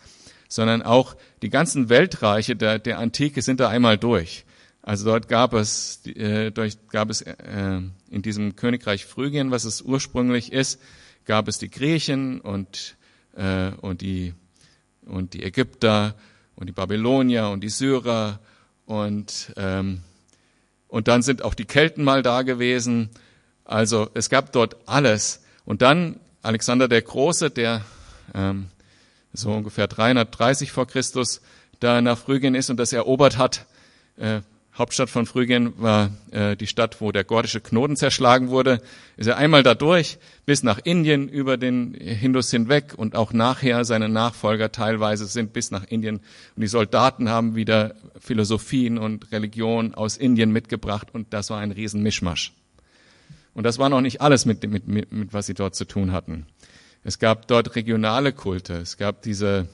sondern 0.51 0.83
auch 0.83 1.17
die 1.43 1.49
ganzen 1.49 1.89
Weltreiche 1.89 2.57
der, 2.57 2.79
der 2.79 2.99
Antike 2.99 3.41
sind 3.41 3.61
da 3.61 3.69
einmal 3.69 3.97
durch. 3.97 4.45
Also 4.83 5.05
dort 5.05 5.29
gab 5.29 5.55
es, 5.55 6.05
äh, 6.07 6.51
durch, 6.51 6.77
gab 6.89 7.09
es 7.09 7.23
äh, 7.23 7.81
in 8.11 8.23
diesem 8.23 8.57
Königreich 8.57 9.07
Phrygien, 9.07 9.51
was 9.51 9.65
es 9.65 9.81
ursprünglich 9.81 10.53
ist, 10.53 10.81
gab 11.25 11.49
es 11.49 11.59
die 11.59 11.71
Griechen 11.71 12.41
und, 12.41 12.97
äh, 13.37 13.71
und, 13.81 14.01
die, 14.01 14.35
und 15.07 15.35
die 15.35 15.45
Ägypter 15.45 16.17
und 16.57 16.69
die 16.69 16.73
Babylonier 16.73 17.49
und 17.49 17.63
die 17.63 17.69
Syrer 17.69 18.41
und, 18.87 19.53
ähm, 19.57 20.03
und 20.89 21.07
dann 21.07 21.23
sind 21.23 21.43
auch 21.43 21.55
die 21.55 21.67
Kelten 21.67 22.03
mal 22.03 22.23
da 22.23 22.43
gewesen. 22.43 23.11
Also 23.65 24.11
es 24.15 24.29
gab 24.29 24.51
dort 24.51 24.77
alles. 24.89 25.45
Und 25.65 25.83
dann 25.83 26.19
Alexander 26.43 26.89
der 26.89 27.03
Große, 27.03 27.51
der 27.51 27.85
ähm, 28.35 28.67
so 29.33 29.53
ungefähr 29.53 29.87
330 29.87 30.73
vor 30.73 30.87
Christus 30.87 31.41
da 31.79 32.01
nach 32.01 32.19
Phrygien 32.19 32.55
ist 32.55 32.71
und 32.71 32.77
das 32.77 32.93
erobert 32.93 33.39
hat. 33.39 33.67
Äh, 34.17 34.41
Hauptstadt 34.77 35.11
von 35.11 35.27
Phrygien 35.27 35.73
war 35.79 36.11
äh, 36.31 36.57
die 36.57 36.67
Stadt, 36.67 37.01
wo 37.01 37.11
der 37.11 37.25
gordische 37.25 37.61
Knoten 37.61 37.97
zerschlagen 37.97 38.49
wurde. 38.49 38.81
Ist 39.17 39.27
er 39.27 39.37
einmal 39.37 39.63
da 39.63 39.75
durch 39.75 40.19
bis 40.47 40.63
nach 40.63 40.79
Indien 40.83 41.29
über 41.29 41.57
den 41.57 41.93
Hindus 41.95 42.51
hinweg 42.51 42.95
und 42.97 43.17
auch 43.17 43.33
nachher 43.33 43.85
seine 43.85 44.09
Nachfolger 44.09 44.73
teilweise 44.73 45.27
sind 45.27 45.53
bis 45.53 45.71
nach 45.71 45.85
Indien 45.85 46.21
und 46.57 46.63
die 46.63 46.69
Soldaten 46.69 47.29
haben 47.29 47.57
wieder 47.57 47.95
Philosophien 48.19 48.97
und 48.97 49.33
Religion 49.33 49.95
aus 49.95 50.17
Indien 50.17 50.53
mitgebracht 50.53 51.09
und 51.13 51.33
das 51.35 51.51
war 51.51 51.59
ein 51.59 51.73
Riesenmischmasch. 51.73 52.53
Und 53.53 53.65
das 53.65 53.79
war 53.79 53.89
noch 53.89 54.01
nicht 54.01 54.21
alles, 54.21 54.47
mit, 54.47 54.63
mit, 54.67 54.87
mit, 54.87 55.13
mit 55.13 55.33
was 55.33 55.47
sie 55.47 55.55
dort 55.55 55.75
zu 55.75 55.85
tun 55.85 56.13
hatten. 56.13 56.47
Es 57.03 57.19
gab 57.19 57.47
dort 57.49 57.77
regionale 57.77 58.33
Kulte. 58.33 58.75
Es 58.75 58.97
gab 58.97 59.23
diese 59.23 59.69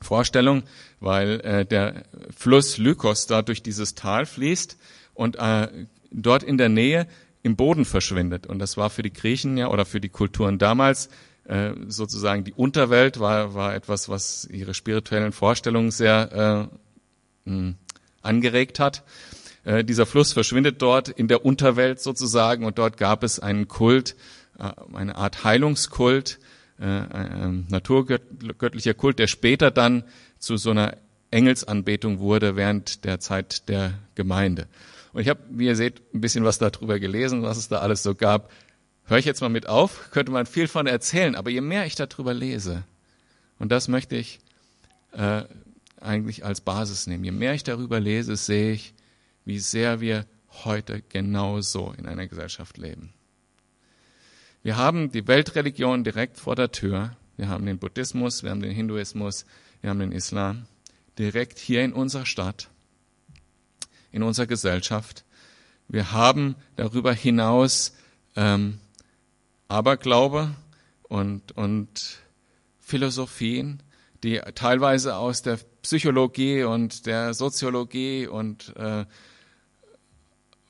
Vorstellung, 0.00 0.64
weil 1.00 1.40
äh, 1.40 1.64
der 1.64 2.04
Fluss 2.36 2.78
Lykos 2.78 3.26
da 3.26 3.42
durch 3.42 3.62
dieses 3.62 3.94
Tal 3.94 4.26
fließt 4.26 4.76
und 5.14 5.36
äh, 5.36 5.68
dort 6.10 6.42
in 6.42 6.58
der 6.58 6.68
Nähe 6.68 7.06
im 7.42 7.56
Boden 7.56 7.84
verschwindet. 7.84 8.46
Und 8.46 8.58
das 8.58 8.76
war 8.76 8.90
für 8.90 9.02
die 9.02 9.12
Griechen 9.12 9.56
ja 9.56 9.68
oder 9.68 9.84
für 9.84 10.00
die 10.00 10.08
Kulturen 10.08 10.58
damals 10.58 11.08
äh, 11.44 11.72
sozusagen 11.88 12.44
die 12.44 12.52
Unterwelt 12.52 13.18
war, 13.18 13.54
war 13.54 13.74
etwas, 13.74 14.08
was 14.08 14.48
ihre 14.50 14.74
spirituellen 14.74 15.32
Vorstellungen 15.32 15.90
sehr 15.90 16.70
äh, 17.46 17.50
mh, 17.50 17.74
angeregt 18.22 18.78
hat. 18.78 19.02
Äh, 19.64 19.84
dieser 19.84 20.06
Fluss 20.06 20.32
verschwindet 20.32 20.82
dort 20.82 21.08
in 21.08 21.28
der 21.28 21.44
Unterwelt 21.44 22.00
sozusagen 22.00 22.64
und 22.64 22.78
dort 22.78 22.96
gab 22.96 23.24
es 23.24 23.40
einen 23.40 23.68
Kult, 23.68 24.16
eine 24.94 25.16
Art 25.16 25.44
Heilungskult, 25.44 26.38
äh, 26.78 26.84
ein 26.84 27.66
naturgöttlicher 27.68 28.94
Kult, 28.94 29.18
der 29.18 29.26
später 29.26 29.70
dann 29.70 30.04
zu 30.38 30.56
so 30.56 30.70
einer 30.70 30.96
Engelsanbetung 31.30 32.18
wurde 32.18 32.56
während 32.56 33.04
der 33.04 33.20
Zeit 33.20 33.68
der 33.68 33.94
Gemeinde. 34.14 34.66
Und 35.12 35.22
ich 35.22 35.28
habe, 35.28 35.40
wie 35.50 35.66
ihr 35.66 35.76
seht, 35.76 36.02
ein 36.14 36.20
bisschen 36.20 36.44
was 36.44 36.58
darüber 36.58 36.98
gelesen, 36.98 37.42
was 37.42 37.56
es 37.56 37.68
da 37.68 37.78
alles 37.78 38.02
so 38.02 38.14
gab. 38.14 38.50
Hör 39.04 39.18
ich 39.18 39.24
jetzt 39.24 39.40
mal 39.40 39.48
mit 39.48 39.68
auf, 39.68 40.10
könnte 40.10 40.32
man 40.32 40.46
viel 40.46 40.68
von 40.68 40.86
erzählen, 40.86 41.34
aber 41.34 41.50
je 41.50 41.60
mehr 41.60 41.86
ich 41.86 41.94
darüber 41.94 42.32
lese, 42.32 42.84
und 43.58 43.70
das 43.70 43.88
möchte 43.88 44.16
ich 44.16 44.40
äh, 45.12 45.42
eigentlich 46.00 46.44
als 46.44 46.60
Basis 46.60 47.06
nehmen, 47.06 47.24
je 47.24 47.30
mehr 47.30 47.54
ich 47.54 47.62
darüber 47.62 48.00
lese, 48.00 48.36
sehe 48.36 48.72
ich, 48.72 48.94
wie 49.44 49.58
sehr 49.58 50.00
wir 50.00 50.26
heute 50.64 51.02
genauso 51.08 51.94
in 51.96 52.06
einer 52.06 52.26
Gesellschaft 52.26 52.76
leben. 52.78 53.12
Wir 54.62 54.76
haben 54.76 55.10
die 55.10 55.26
Weltreligion 55.26 56.04
direkt 56.04 56.38
vor 56.38 56.54
der 56.54 56.70
Tür. 56.70 57.16
Wir 57.36 57.48
haben 57.48 57.66
den 57.66 57.78
Buddhismus, 57.78 58.44
wir 58.44 58.50
haben 58.50 58.62
den 58.62 58.70
Hinduismus, 58.70 59.44
wir 59.80 59.90
haben 59.90 59.98
den 59.98 60.12
Islam 60.12 60.66
direkt 61.18 61.58
hier 61.58 61.82
in 61.82 61.92
unserer 61.92 62.26
Stadt, 62.26 62.68
in 64.12 64.22
unserer 64.22 64.46
Gesellschaft. 64.46 65.24
Wir 65.88 66.12
haben 66.12 66.54
darüber 66.76 67.12
hinaus 67.12 67.96
ähm, 68.36 68.78
Aberglaube 69.66 70.54
und, 71.08 71.52
und 71.52 72.20
Philosophien, 72.78 73.82
die 74.22 74.40
teilweise 74.54 75.16
aus 75.16 75.42
der 75.42 75.58
Psychologie 75.82 76.62
und 76.62 77.06
der 77.06 77.34
Soziologie 77.34 78.28
und 78.28 78.76
äh, 78.76 79.06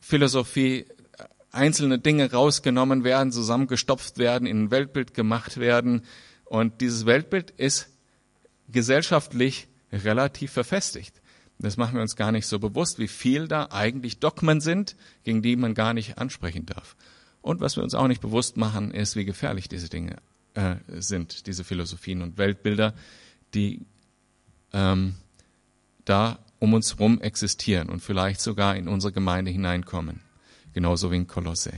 Philosophie 0.00 0.87
einzelne 1.52 1.99
Dinge 1.99 2.32
rausgenommen 2.32 3.04
werden, 3.04 3.30
zusammengestopft 3.30 4.18
werden, 4.18 4.47
in 4.47 4.64
ein 4.64 4.71
Weltbild 4.71 5.14
gemacht 5.14 5.59
werden. 5.59 6.02
Und 6.44 6.80
dieses 6.80 7.06
Weltbild 7.06 7.50
ist 7.50 7.88
gesellschaftlich 8.68 9.68
relativ 9.92 10.52
verfestigt. 10.52 11.21
Das 11.59 11.76
machen 11.76 11.94
wir 11.94 12.02
uns 12.02 12.16
gar 12.16 12.32
nicht 12.32 12.47
so 12.47 12.59
bewusst, 12.59 12.99
wie 12.99 13.09
viel 13.09 13.47
da 13.47 13.68
eigentlich 13.71 14.18
Dogmen 14.18 14.61
sind, 14.61 14.97
gegen 15.23 15.42
die 15.42 15.54
man 15.54 15.75
gar 15.75 15.94
nicht 15.94 16.18
ansprechen 16.18 16.66
darf. 16.66 16.97
Und 17.42 17.61
was 17.61 17.76
wir 17.76 17.82
uns 17.82 17.94
auch 17.94 18.09
nicht 18.09 18.23
bewusst 18.23 18.56
machen, 18.56 18.90
ist, 18.90 19.14
wie 19.14 19.25
gefährlich 19.25 19.68
diese 19.68 19.88
Dinge 19.88 20.16
äh, 20.54 20.76
sind, 20.88 21.47
diese 21.47 21.64
Philosophien 21.64 22.23
und 22.23 22.38
Weltbilder, 22.38 22.94
die 23.54 23.85
ähm, 24.73 25.14
da 26.04 26.38
um 26.59 26.73
uns 26.73 26.94
herum 26.94 27.21
existieren 27.21 27.90
und 27.90 28.00
vielleicht 28.00 28.40
sogar 28.40 28.75
in 28.76 28.88
unsere 28.88 29.12
Gemeinde 29.12 29.50
hineinkommen 29.50 30.21
genauso 30.73 31.11
wie 31.11 31.17
in 31.17 31.26
Kolosse. 31.26 31.73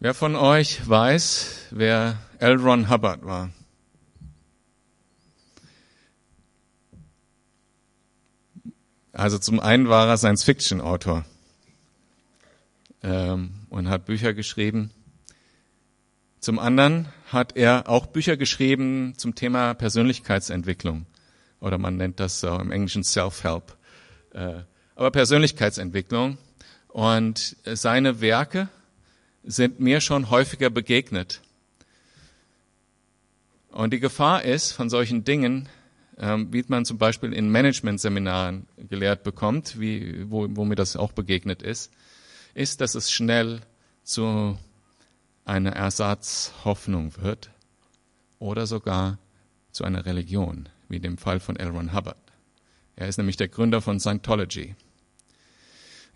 Wer 0.00 0.14
von 0.14 0.36
euch 0.36 0.88
weiß, 0.88 1.68
wer 1.70 2.18
L. 2.38 2.56
Ron 2.56 2.88
Hubbard 2.88 3.24
war? 3.24 3.50
Also 9.12 9.38
zum 9.38 9.58
einen 9.58 9.88
war 9.88 10.06
er 10.06 10.16
Science-Fiction-Autor 10.16 11.24
ähm, 13.02 13.50
und 13.68 13.88
hat 13.88 14.04
Bücher 14.04 14.34
geschrieben. 14.34 14.92
Zum 16.38 16.60
anderen 16.60 17.08
hat 17.32 17.56
er 17.56 17.88
auch 17.88 18.06
Bücher 18.06 18.36
geschrieben 18.36 19.14
zum 19.16 19.34
Thema 19.34 19.74
Persönlichkeitsentwicklung 19.74 21.06
oder 21.60 21.78
man 21.78 21.96
nennt 21.96 22.20
das 22.20 22.38
so 22.38 22.56
im 22.56 22.70
Englischen 22.70 23.02
Self-Help. 23.02 23.76
Äh, 24.30 24.60
aber 24.98 25.12
Persönlichkeitsentwicklung. 25.12 26.38
Und 26.88 27.56
seine 27.64 28.20
Werke 28.20 28.68
sind 29.44 29.78
mir 29.78 30.00
schon 30.00 30.28
häufiger 30.30 30.70
begegnet. 30.70 31.40
Und 33.70 33.92
die 33.92 34.00
Gefahr 34.00 34.42
ist 34.42 34.72
von 34.72 34.90
solchen 34.90 35.22
Dingen, 35.22 35.68
ähm, 36.18 36.52
wie 36.52 36.64
man 36.66 36.84
zum 36.84 36.98
Beispiel 36.98 37.32
in 37.32 37.48
Management-Seminaren 37.48 38.66
gelehrt 38.88 39.22
bekommt, 39.22 39.78
wie, 39.78 40.28
wo, 40.30 40.48
wo 40.50 40.64
mir 40.64 40.74
das 40.74 40.96
auch 40.96 41.12
begegnet 41.12 41.62
ist, 41.62 41.92
ist, 42.54 42.80
dass 42.80 42.96
es 42.96 43.12
schnell 43.12 43.60
zu 44.02 44.58
einer 45.44 45.76
Ersatzhoffnung 45.76 47.12
wird 47.22 47.50
oder 48.40 48.66
sogar 48.66 49.18
zu 49.70 49.84
einer 49.84 50.06
Religion, 50.06 50.68
wie 50.88 50.98
dem 50.98 51.18
Fall 51.18 51.38
von 51.38 51.54
L. 51.54 51.72
Hubbard. 51.94 52.16
Er 52.96 53.06
ist 53.06 53.18
nämlich 53.18 53.36
der 53.36 53.46
Gründer 53.46 53.80
von 53.80 54.00
Scientology. 54.00 54.74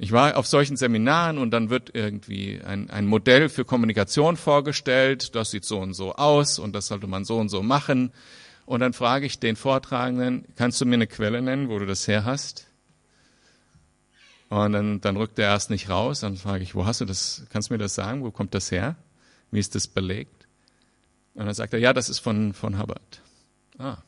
Ich 0.03 0.11
war 0.11 0.37
auf 0.37 0.49
solchen 0.49 0.77
Seminaren 0.77 1.39
und 1.39 1.53
dann 1.53 1.71
wird 1.71 1.95
irgendwie 1.95 2.61
ein, 2.61 2.91
ein 2.91 3.07
Modell 3.07 3.49
für 3.49 3.65
Kommunikation 3.65 4.37
vorgestellt, 4.37 5.37
das 5.37 5.53
sieht 5.53 5.65
so 5.65 5.79
und 5.79 5.95
so 5.95 6.17
aus 6.17 6.59
und 6.59 6.75
das 6.75 6.89
sollte 6.89 7.07
man 7.07 7.25
so 7.25 7.39
und 7.39 7.51
so 7.51 7.63
machen. 7.63 8.11
Und 8.67 8.81
dann 8.81 8.95
frage 8.95 9.27
ich 9.27 9.39
den 9.39 9.55
Vortragenden, 9.55 10.45
kannst 10.57 10.81
du 10.81 10.87
mir 10.87 10.95
eine 10.95 11.07
Quelle 11.07 11.41
nennen, 11.41 11.69
wo 11.69 11.79
du 11.79 11.87
das 11.87 12.09
her 12.09 12.25
hast? 12.25 12.67
Und 14.49 14.73
dann, 14.73 15.01
dann 15.01 15.17
rückt 15.17 15.39
er 15.39 15.51
erst 15.51 15.71
nicht 15.71 15.89
raus. 15.89 16.19
Dann 16.19 16.37
frage 16.37 16.65
ich, 16.65 16.75
wo 16.75 16.85
hast 16.85 17.01
du 17.01 17.05
das? 17.05 17.45
Kannst 17.51 17.71
du 17.71 17.75
mir 17.75 17.79
das 17.79 17.95
sagen? 17.95 18.25
Wo 18.25 18.33
kommt 18.33 18.57
das 18.57 18.73
her? 18.73 18.97
Wie 19.53 19.61
ist 19.61 19.77
das 19.77 19.87
belegt? 19.87 20.49
Und 21.35 21.47
dann 21.47 21.55
sagt 21.55 21.75
er, 21.75 21.79
ja, 21.79 21.93
das 21.93 22.09
ist 22.09 22.19
von, 22.19 22.55
von 22.55 22.77
Hubbard. 22.77 23.23
Ah. 23.79 23.99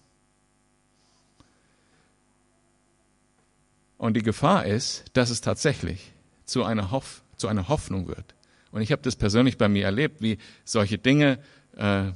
Und 4.04 4.18
die 4.18 4.22
Gefahr 4.22 4.66
ist, 4.66 5.06
dass 5.14 5.30
es 5.30 5.40
tatsächlich 5.40 6.12
zu 6.44 6.62
einer, 6.62 6.90
Hoff, 6.90 7.22
zu 7.38 7.48
einer 7.48 7.68
Hoffnung 7.68 8.06
wird. 8.06 8.34
Und 8.70 8.82
ich 8.82 8.92
habe 8.92 9.00
das 9.00 9.16
persönlich 9.16 9.56
bei 9.56 9.66
mir 9.66 9.86
erlebt, 9.86 10.20
wie 10.20 10.36
solche 10.62 10.98
Dinge 10.98 11.38
äh, 11.74 12.12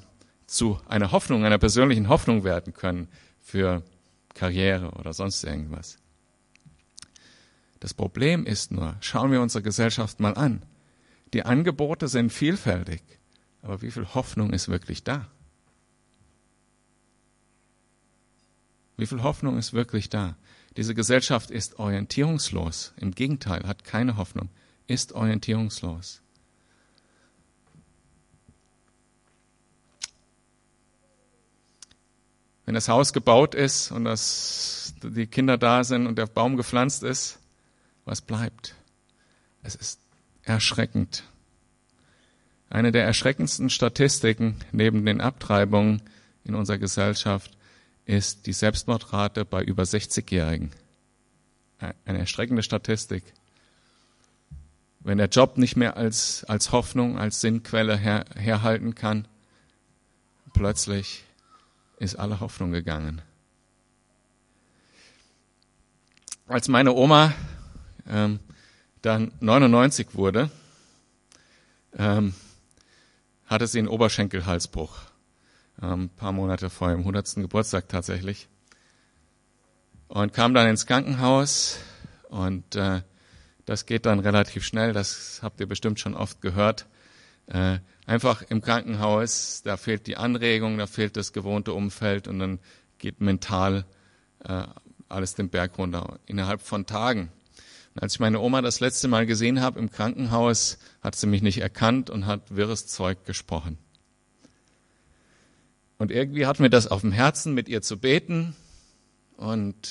zu 0.47 0.78
einer 0.87 1.12
Hoffnung, 1.12 1.47
einer 1.47 1.57
persönlichen 1.57 2.11
Hoffnung 2.11 2.45
werden 2.45 2.75
können 2.75 3.09
für 3.40 3.83
Karriere 4.35 4.90
oder 4.99 5.14
sonst 5.14 5.42
irgendwas. 5.45 5.97
Das 7.80 7.95
Problem 7.95 8.45
ist 8.45 8.71
nur, 8.71 8.97
schauen 9.00 9.33
wir 9.33 9.40
unsere 9.40 9.62
Gesellschaft 9.62 10.21
mal 10.21 10.35
an. 10.35 10.66
Die 11.33 11.47
Angebote 11.47 12.09
sind 12.09 12.35
vielfältig, 12.35 13.00
aber 13.62 13.80
wie 13.80 13.90
viel 13.90 14.04
Hoffnung 14.12 14.52
ist 14.52 14.68
wirklich 14.68 15.04
da? 15.04 15.26
Wie 18.99 19.07
viel 19.07 19.23
Hoffnung 19.23 19.57
ist 19.57 19.73
wirklich 19.73 20.11
da? 20.11 20.37
Diese 20.78 20.94
Gesellschaft 20.94 21.50
ist 21.50 21.80
orientierungslos. 21.80 22.92
Im 22.99 23.11
Gegenteil, 23.11 23.66
hat 23.66 23.82
keine 23.82 24.16
Hoffnung, 24.16 24.49
ist 24.87 25.12
orientierungslos. 25.12 26.23
Wenn 32.64 32.75
das 32.75 32.88
Haus 32.88 33.12
gebaut 33.12 33.56
ist 33.56 33.90
und 33.90 34.04
das, 34.04 34.94
die 35.02 35.26
Kinder 35.26 35.58
da 35.58 35.82
sind 35.82 36.06
und 36.06 36.16
der 36.16 36.26
Baum 36.26 36.56
gepflanzt 36.56 37.02
ist, 37.02 37.40
was 38.04 38.20
bleibt? 38.20 38.76
Es 39.64 39.75
ist 39.75 39.99
erschreckend. 40.44 41.25
Eine 42.70 42.92
der 42.92 43.04
erschreckendsten 43.04 43.68
Statistiken 43.68 44.54
neben 44.70 45.04
den 45.04 45.20
Abtreibungen 45.20 46.02
in 46.44 46.54
unserer 46.54 46.78
Gesellschaft 46.78 47.57
ist 48.08 48.46
die 48.46 48.54
Selbstmordrate 48.54 49.44
bei 49.44 49.62
über 49.62 49.82
60-Jährigen. 49.82 50.70
Eine 52.06 52.18
erschreckende 52.18 52.62
Statistik. 52.62 53.22
Wenn 55.00 55.18
der 55.18 55.28
Job 55.28 55.58
nicht 55.58 55.76
mehr 55.76 55.98
als, 55.98 56.42
als 56.44 56.72
Hoffnung, 56.72 57.18
als 57.18 57.42
Sinnquelle 57.42 57.98
her, 57.98 58.24
herhalten 58.34 58.94
kann, 58.94 59.28
plötzlich 60.54 61.24
ist 61.98 62.18
alle 62.18 62.40
Hoffnung 62.40 62.72
gegangen. 62.72 63.20
Als 66.46 66.68
meine 66.68 66.94
Oma 66.94 67.34
ähm, 68.08 68.40
dann 69.02 69.32
99 69.40 70.14
wurde, 70.14 70.50
ähm, 71.94 72.32
hatte 73.44 73.66
sie 73.66 73.80
einen 73.80 73.88
Oberschenkelhalsbruch 73.88 75.07
ein 75.80 75.93
ähm, 75.93 76.10
paar 76.10 76.32
Monate 76.32 76.71
vor 76.71 76.91
ihrem 76.91 77.00
100. 77.00 77.36
Geburtstag 77.36 77.88
tatsächlich. 77.88 78.49
Und 80.08 80.32
kam 80.32 80.54
dann 80.54 80.69
ins 80.69 80.86
Krankenhaus 80.86 81.78
und 82.28 82.75
äh, 82.75 83.02
das 83.64 83.86
geht 83.86 84.06
dann 84.06 84.21
relativ 84.21 84.64
schnell, 84.64 84.93
das 84.93 85.41
habt 85.43 85.60
ihr 85.60 85.67
bestimmt 85.67 86.00
schon 86.00 86.14
oft 86.14 86.41
gehört. 86.41 86.86
Äh, 87.47 87.78
einfach 88.06 88.43
im 88.43 88.60
Krankenhaus, 88.60 89.62
da 89.62 89.76
fehlt 89.76 90.06
die 90.06 90.17
Anregung, 90.17 90.78
da 90.78 90.86
fehlt 90.86 91.17
das 91.17 91.32
gewohnte 91.32 91.73
Umfeld 91.73 92.26
und 92.28 92.38
dann 92.38 92.58
geht 92.99 93.21
mental 93.21 93.84
äh, 94.45 94.64
alles 95.08 95.34
den 95.34 95.49
Berg 95.50 95.78
runter 95.78 96.19
innerhalb 96.26 96.62
von 96.62 96.86
Tagen. 96.86 97.30
Und 97.95 98.02
als 98.02 98.14
ich 98.14 98.21
meine 98.21 98.41
Oma 98.41 98.62
das 98.62 98.80
letzte 98.80 99.08
Mal 99.08 99.26
gesehen 99.26 99.60
habe 99.60 99.78
im 99.78 99.91
Krankenhaus, 99.91 100.78
hat 101.02 101.14
sie 101.14 101.26
mich 101.26 101.43
nicht 101.43 101.58
erkannt 101.58 102.10
und 102.10 102.26
hat 102.26 102.54
wirres 102.56 102.86
Zeug 102.86 103.25
gesprochen. 103.25 103.78
Und 105.99 106.13
irgendwie 106.13 106.47
hat 106.47 106.61
mir 106.61 106.71
das 106.71 106.87
auf 106.87 107.00
dem 107.00 107.13
Herzen, 107.13 107.54
mit 107.54 107.69
ihr 107.69 107.82
zu 107.82 107.99
beten. 107.99 108.54
Und 109.37 109.91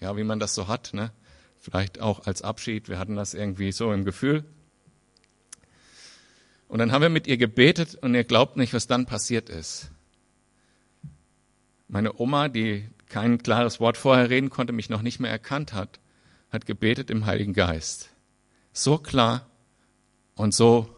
ja, 0.00 0.16
wie 0.16 0.24
man 0.24 0.38
das 0.38 0.54
so 0.54 0.68
hat, 0.68 0.94
ne? 0.94 1.12
Vielleicht 1.58 2.00
auch 2.00 2.26
als 2.26 2.42
Abschied. 2.42 2.88
Wir 2.88 2.98
hatten 2.98 3.16
das 3.16 3.34
irgendwie 3.34 3.72
so 3.72 3.92
im 3.92 4.04
Gefühl. 4.04 4.44
Und 6.68 6.78
dann 6.78 6.92
haben 6.92 7.02
wir 7.02 7.08
mit 7.08 7.26
ihr 7.26 7.36
gebetet 7.36 7.96
und 7.96 8.14
ihr 8.14 8.24
glaubt 8.24 8.56
nicht, 8.56 8.72
was 8.72 8.86
dann 8.86 9.06
passiert 9.06 9.48
ist. 9.48 9.90
Meine 11.88 12.20
Oma, 12.20 12.48
die 12.48 12.88
kein 13.08 13.38
klares 13.38 13.80
Wort 13.80 13.96
vorher 13.96 14.30
reden 14.30 14.50
konnte, 14.50 14.72
mich 14.72 14.90
noch 14.90 15.02
nicht 15.02 15.20
mehr 15.20 15.30
erkannt 15.30 15.72
hat, 15.72 16.00
hat 16.50 16.66
gebetet 16.66 17.10
im 17.10 17.26
Heiligen 17.26 17.52
Geist. 17.52 18.10
So 18.72 18.98
klar 18.98 19.48
und 20.34 20.54
so, 20.54 20.88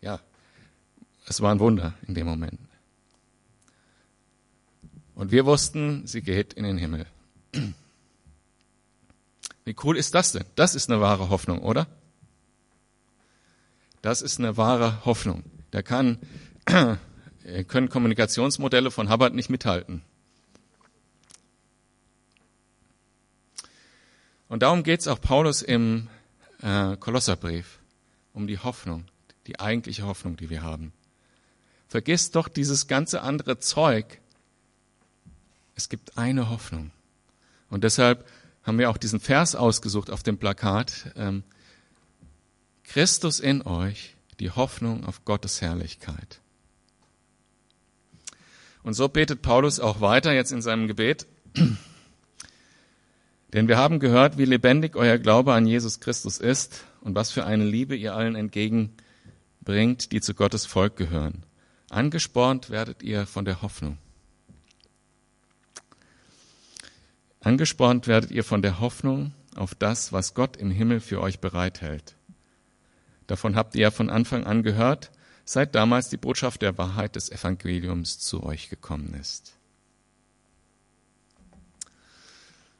ja, 0.00 0.20
es 1.30 1.40
war 1.40 1.54
ein 1.54 1.60
Wunder 1.60 1.94
in 2.08 2.14
dem 2.14 2.26
Moment. 2.26 2.58
Und 5.14 5.30
wir 5.30 5.46
wussten, 5.46 6.04
sie 6.04 6.22
geht 6.22 6.54
in 6.54 6.64
den 6.64 6.76
Himmel. 6.76 7.06
Wie 9.64 9.76
cool 9.84 9.96
ist 9.96 10.12
das 10.16 10.32
denn? 10.32 10.44
Das 10.56 10.74
ist 10.74 10.90
eine 10.90 11.00
wahre 11.00 11.30
Hoffnung, 11.30 11.60
oder? 11.60 11.86
Das 14.02 14.22
ist 14.22 14.40
eine 14.40 14.56
wahre 14.56 15.04
Hoffnung. 15.04 15.44
Da 15.70 15.82
kann, 15.82 16.18
können 17.68 17.88
Kommunikationsmodelle 17.88 18.90
von 18.90 19.08
Hubbard 19.08 19.32
nicht 19.32 19.50
mithalten. 19.50 20.02
Und 24.48 24.64
darum 24.64 24.82
geht 24.82 24.98
es 24.98 25.06
auch 25.06 25.20
Paulus 25.20 25.62
im 25.62 26.08
äh, 26.60 26.96
Kolosserbrief, 26.96 27.78
um 28.32 28.48
die 28.48 28.58
Hoffnung, 28.58 29.04
die 29.46 29.60
eigentliche 29.60 30.02
Hoffnung, 30.06 30.36
die 30.36 30.50
wir 30.50 30.62
haben. 30.62 30.92
Vergiss 31.90 32.30
doch 32.30 32.46
dieses 32.46 32.86
ganze 32.86 33.20
andere 33.22 33.58
Zeug. 33.58 34.20
Es 35.74 35.88
gibt 35.88 36.16
eine 36.16 36.48
Hoffnung. 36.48 36.92
Und 37.68 37.82
deshalb 37.82 38.28
haben 38.62 38.78
wir 38.78 38.90
auch 38.90 38.96
diesen 38.96 39.18
Vers 39.18 39.56
ausgesucht 39.56 40.08
auf 40.08 40.22
dem 40.22 40.38
Plakat. 40.38 41.12
Ähm, 41.16 41.42
Christus 42.84 43.40
in 43.40 43.62
euch, 43.62 44.14
die 44.38 44.52
Hoffnung 44.52 45.04
auf 45.04 45.24
Gottes 45.24 45.60
Herrlichkeit. 45.62 46.40
Und 48.84 48.94
so 48.94 49.08
betet 49.08 49.42
Paulus 49.42 49.80
auch 49.80 50.00
weiter 50.00 50.32
jetzt 50.32 50.52
in 50.52 50.62
seinem 50.62 50.86
Gebet. 50.86 51.26
Denn 53.52 53.66
wir 53.66 53.78
haben 53.78 53.98
gehört, 53.98 54.38
wie 54.38 54.44
lebendig 54.44 54.94
euer 54.94 55.18
Glaube 55.18 55.54
an 55.54 55.66
Jesus 55.66 55.98
Christus 55.98 56.38
ist 56.38 56.84
und 57.00 57.16
was 57.16 57.32
für 57.32 57.44
eine 57.44 57.64
Liebe 57.64 57.96
ihr 57.96 58.14
allen 58.14 58.36
entgegenbringt, 58.36 60.12
die 60.12 60.20
zu 60.20 60.34
Gottes 60.34 60.66
Volk 60.66 60.94
gehören. 60.94 61.42
Angespornt 61.90 62.70
werdet 62.70 63.02
ihr 63.02 63.26
von 63.26 63.44
der 63.44 63.62
Hoffnung. 63.62 63.98
Angespornt 67.40 68.06
werdet 68.06 68.30
ihr 68.30 68.44
von 68.44 68.62
der 68.62 68.78
Hoffnung 68.78 69.34
auf 69.56 69.74
das, 69.74 70.12
was 70.12 70.34
Gott 70.34 70.56
im 70.56 70.70
Himmel 70.70 71.00
für 71.00 71.20
euch 71.20 71.40
bereithält. 71.40 72.14
Davon 73.26 73.56
habt 73.56 73.74
ihr 73.74 73.82
ja 73.82 73.90
von 73.90 74.08
Anfang 74.08 74.44
an 74.44 74.62
gehört, 74.62 75.10
seit 75.44 75.74
damals 75.74 76.08
die 76.08 76.16
Botschaft 76.16 76.62
der 76.62 76.78
Wahrheit 76.78 77.16
des 77.16 77.28
Evangeliums 77.28 78.20
zu 78.20 78.44
euch 78.44 78.70
gekommen 78.70 79.14
ist. 79.14 79.56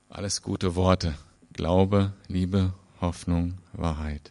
Alles 0.08 0.40
gute 0.40 0.76
Worte. 0.76 1.14
Glaube, 1.52 2.12
Liebe, 2.28 2.74
Hoffnung, 3.00 3.58
Wahrheit. 3.72 4.30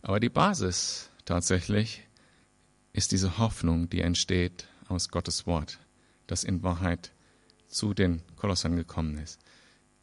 Aber 0.00 0.20
die 0.20 0.28
Basis 0.28 1.08
tatsächlich 1.24 2.07
ist 2.92 3.12
diese 3.12 3.38
Hoffnung, 3.38 3.88
die 3.88 4.00
entsteht 4.00 4.66
aus 4.88 5.08
Gottes 5.08 5.46
Wort, 5.46 5.78
das 6.26 6.44
in 6.44 6.62
Wahrheit 6.62 7.12
zu 7.68 7.94
den 7.94 8.22
Kolossern 8.36 8.76
gekommen 8.76 9.18
ist. 9.18 9.38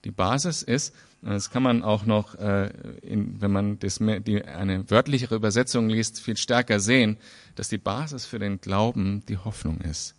Die 0.04 0.12
Basis 0.12 0.62
ist, 0.62 0.94
das 1.22 1.50
kann 1.50 1.64
man 1.64 1.82
auch 1.82 2.06
noch, 2.06 2.36
äh, 2.36 2.68
in, 3.02 3.42
wenn 3.42 3.52
man 3.52 3.80
das 3.80 3.98
die, 3.98 4.46
eine 4.46 4.90
wörtlichere 4.92 5.36
Übersetzung 5.36 5.90
liest, 5.90 6.22
viel 6.22 6.38
stärker 6.38 6.80
sehen, 6.80 7.18
dass 7.56 7.70
die 7.70 7.80
Basis 7.80 8.26
für 8.28 8.38
den 8.38 8.62
Glauben 8.62 9.24
die 9.28 9.38
Hoffnung 9.38 9.82
ist. 9.82 10.14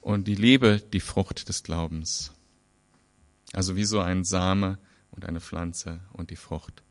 Und 0.00 0.28
die 0.28 0.36
Liebe 0.36 0.80
die 0.92 1.00
Frucht 1.00 1.48
des 1.48 1.64
Glaubens. 1.64 2.32
Also 3.52 3.74
wie 3.74 3.84
so 3.84 3.98
ein 3.98 4.24
Same 4.24 4.78
und 5.10 5.24
eine 5.24 5.40
Pflanze 5.40 5.98
und 6.12 6.30
die 6.30 6.36
Frucht. 6.36 6.84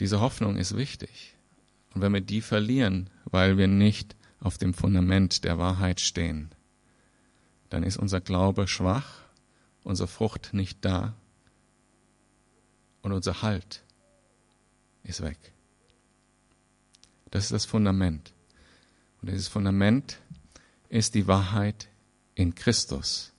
Diese 0.00 0.20
Hoffnung 0.20 0.56
ist 0.56 0.76
wichtig. 0.76 1.36
Und 1.94 2.00
wenn 2.02 2.12
wir 2.12 2.20
die 2.20 2.40
verlieren, 2.40 3.10
weil 3.24 3.56
wir 3.56 3.68
nicht 3.68 4.16
auf 4.40 4.58
dem 4.58 4.74
Fundament 4.74 5.44
der 5.44 5.58
Wahrheit 5.58 6.00
stehen, 6.00 6.50
dann 7.70 7.82
ist 7.82 7.96
unser 7.96 8.20
Glaube 8.20 8.66
schwach, 8.66 9.20
unsere 9.82 10.08
Frucht 10.08 10.50
nicht 10.52 10.84
da 10.84 11.14
und 13.02 13.12
unser 13.12 13.42
Halt 13.42 13.82
ist 15.02 15.22
weg. 15.22 15.38
Das 17.30 17.44
ist 17.44 17.52
das 17.52 17.64
Fundament. 17.64 18.32
Und 19.20 19.30
dieses 19.30 19.48
Fundament 19.48 20.18
ist 20.88 21.14
die 21.14 21.26
Wahrheit 21.26 21.88
in 22.34 22.54
Christus. 22.54 23.32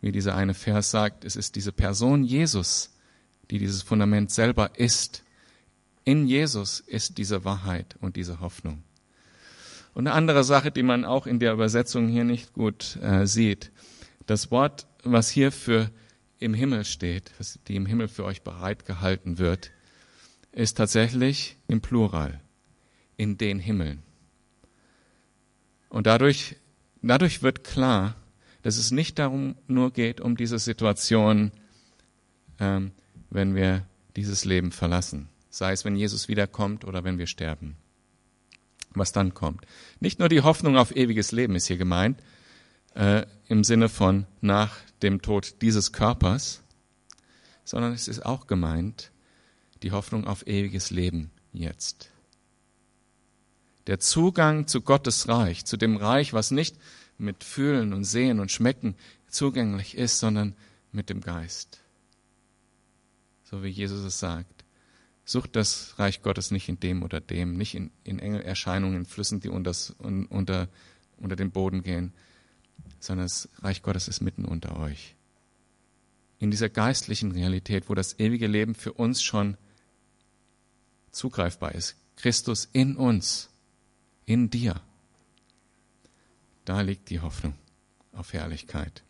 Wie 0.00 0.12
dieser 0.12 0.36
eine 0.36 0.54
Vers 0.54 0.90
sagt, 0.90 1.24
es 1.24 1.36
ist 1.36 1.56
diese 1.56 1.72
Person 1.72 2.24
Jesus, 2.24 2.94
die 3.50 3.58
dieses 3.58 3.82
Fundament 3.82 4.30
selber 4.30 4.78
ist. 4.78 5.24
In 6.08 6.26
Jesus 6.26 6.80
ist 6.80 7.18
diese 7.18 7.44
Wahrheit 7.44 7.96
und 8.00 8.16
diese 8.16 8.40
Hoffnung. 8.40 8.82
Und 9.92 10.06
eine 10.06 10.16
andere 10.16 10.42
Sache, 10.42 10.70
die 10.70 10.82
man 10.82 11.04
auch 11.04 11.26
in 11.26 11.38
der 11.38 11.52
Übersetzung 11.52 12.08
hier 12.08 12.24
nicht 12.24 12.54
gut 12.54 12.96
äh, 13.02 13.26
sieht, 13.26 13.70
das 14.24 14.50
Wort, 14.50 14.86
was 15.04 15.28
hier 15.28 15.52
für 15.52 15.90
im 16.38 16.54
Himmel 16.54 16.86
steht, 16.86 17.30
was 17.36 17.58
die 17.68 17.76
im 17.76 17.84
Himmel 17.84 18.08
für 18.08 18.24
euch 18.24 18.40
bereitgehalten 18.40 19.36
wird, 19.36 19.70
ist 20.50 20.78
tatsächlich 20.78 21.58
im 21.66 21.82
Plural, 21.82 22.40
in 23.18 23.36
den 23.36 23.58
Himmeln. 23.58 24.02
Und 25.90 26.06
dadurch, 26.06 26.56
dadurch 27.02 27.42
wird 27.42 27.64
klar, 27.64 28.16
dass 28.62 28.78
es 28.78 28.92
nicht 28.92 29.18
darum 29.18 29.56
nur 29.66 29.92
geht, 29.92 30.22
um 30.22 30.38
diese 30.38 30.58
Situation, 30.58 31.52
ähm, 32.58 32.92
wenn 33.28 33.54
wir 33.54 33.86
dieses 34.16 34.46
Leben 34.46 34.72
verlassen 34.72 35.28
sei 35.50 35.72
es 35.72 35.84
wenn 35.84 35.96
Jesus 35.96 36.28
wiederkommt 36.28 36.84
oder 36.84 37.04
wenn 37.04 37.18
wir 37.18 37.26
sterben. 37.26 37.76
Was 38.94 39.12
dann 39.12 39.34
kommt. 39.34 39.66
Nicht 40.00 40.18
nur 40.18 40.28
die 40.28 40.40
Hoffnung 40.40 40.76
auf 40.76 40.94
ewiges 40.94 41.32
Leben 41.32 41.54
ist 41.54 41.66
hier 41.66 41.76
gemeint, 41.76 42.20
äh, 42.94 43.26
im 43.46 43.64
Sinne 43.64 43.88
von 43.88 44.26
nach 44.40 44.76
dem 45.02 45.22
Tod 45.22 45.62
dieses 45.62 45.92
Körpers, 45.92 46.62
sondern 47.64 47.92
es 47.92 48.08
ist 48.08 48.24
auch 48.24 48.46
gemeint 48.46 49.10
die 49.82 49.92
Hoffnung 49.92 50.26
auf 50.26 50.46
ewiges 50.46 50.90
Leben 50.90 51.30
jetzt. 51.52 52.10
Der 53.86 54.00
Zugang 54.00 54.66
zu 54.66 54.80
Gottes 54.80 55.28
Reich, 55.28 55.64
zu 55.64 55.76
dem 55.76 55.96
Reich, 55.96 56.32
was 56.32 56.50
nicht 56.50 56.76
mit 57.16 57.44
Fühlen 57.44 57.92
und 57.92 58.04
Sehen 58.04 58.40
und 58.40 58.50
Schmecken 58.50 58.96
zugänglich 59.28 59.96
ist, 59.96 60.18
sondern 60.18 60.54
mit 60.92 61.10
dem 61.10 61.20
Geist. 61.20 61.80
So 63.44 63.62
wie 63.62 63.68
Jesus 63.68 64.04
es 64.04 64.18
sagt. 64.18 64.57
Sucht 65.28 65.56
das 65.56 65.98
Reich 65.98 66.22
Gottes 66.22 66.52
nicht 66.52 66.70
in 66.70 66.80
dem 66.80 67.02
oder 67.02 67.20
dem, 67.20 67.52
nicht 67.58 67.74
in, 67.74 67.90
in 68.02 68.18
Engelerscheinungen, 68.18 68.96
in 68.96 69.04
Flüssen, 69.04 69.40
die 69.40 69.50
unters, 69.50 69.94
un, 69.98 70.24
unter, 70.24 70.70
unter 71.18 71.36
den 71.36 71.50
Boden 71.50 71.82
gehen, 71.82 72.14
sondern 72.98 73.26
das 73.26 73.50
Reich 73.58 73.82
Gottes 73.82 74.08
ist 74.08 74.22
mitten 74.22 74.46
unter 74.46 74.78
euch. 74.78 75.16
In 76.38 76.50
dieser 76.50 76.70
geistlichen 76.70 77.32
Realität, 77.32 77.90
wo 77.90 77.94
das 77.94 78.18
ewige 78.18 78.46
Leben 78.46 78.74
für 78.74 78.94
uns 78.94 79.22
schon 79.22 79.58
zugreifbar 81.10 81.74
ist. 81.74 81.96
Christus 82.16 82.66
in 82.72 82.96
uns, 82.96 83.50
in 84.24 84.48
dir. 84.48 84.80
Da 86.64 86.80
liegt 86.80 87.10
die 87.10 87.20
Hoffnung 87.20 87.52
auf 88.14 88.32
Herrlichkeit. 88.32 89.02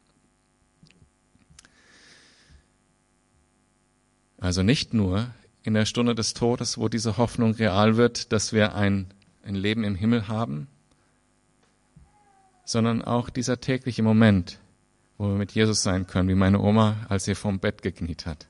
Also 4.38 4.64
nicht 4.64 4.94
nur 4.94 5.32
in 5.62 5.74
der 5.74 5.84
Stunde 5.84 6.14
des 6.14 6.34
Todes, 6.34 6.78
wo 6.78 6.88
diese 6.88 7.16
Hoffnung 7.16 7.52
real 7.52 7.96
wird, 7.96 8.32
dass 8.32 8.52
wir 8.52 8.74
ein, 8.74 9.06
ein 9.42 9.54
Leben 9.54 9.84
im 9.84 9.94
Himmel 9.94 10.28
haben, 10.28 10.68
sondern 12.64 13.02
auch 13.02 13.30
dieser 13.30 13.60
tägliche 13.60 14.02
Moment, 14.02 14.58
wo 15.16 15.28
wir 15.28 15.36
mit 15.36 15.52
Jesus 15.52 15.82
sein 15.82 16.06
können, 16.06 16.28
wie 16.28 16.34
meine 16.34 16.60
Oma, 16.60 16.96
als 17.08 17.24
sie 17.24 17.34
vorm 17.34 17.58
Bett 17.58 17.82
gekniet 17.82 18.26
hat. 18.26 18.46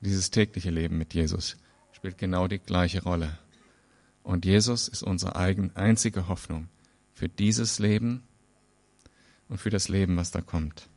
Dieses 0.00 0.30
tägliche 0.30 0.70
Leben 0.70 0.98
mit 0.98 1.14
Jesus 1.14 1.56
spielt 1.92 2.18
genau 2.18 2.48
die 2.48 2.58
gleiche 2.58 3.02
Rolle. 3.02 3.38
Und 4.22 4.44
Jesus 4.44 4.88
ist 4.88 5.02
unsere 5.02 5.36
eigen, 5.36 5.74
einzige 5.76 6.28
Hoffnung 6.28 6.68
für 7.12 7.28
dieses 7.28 7.78
Leben 7.78 8.22
und 9.48 9.58
für 9.58 9.70
das 9.70 9.88
Leben, 9.88 10.16
was 10.16 10.30
da 10.30 10.40
kommt. 10.40 10.89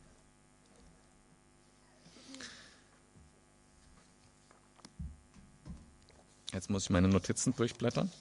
Jetzt 6.54 6.70
muss 6.70 6.84
ich 6.84 6.90
meine 6.90 7.08
Notizen 7.08 7.54
durchblättern, 7.56 8.12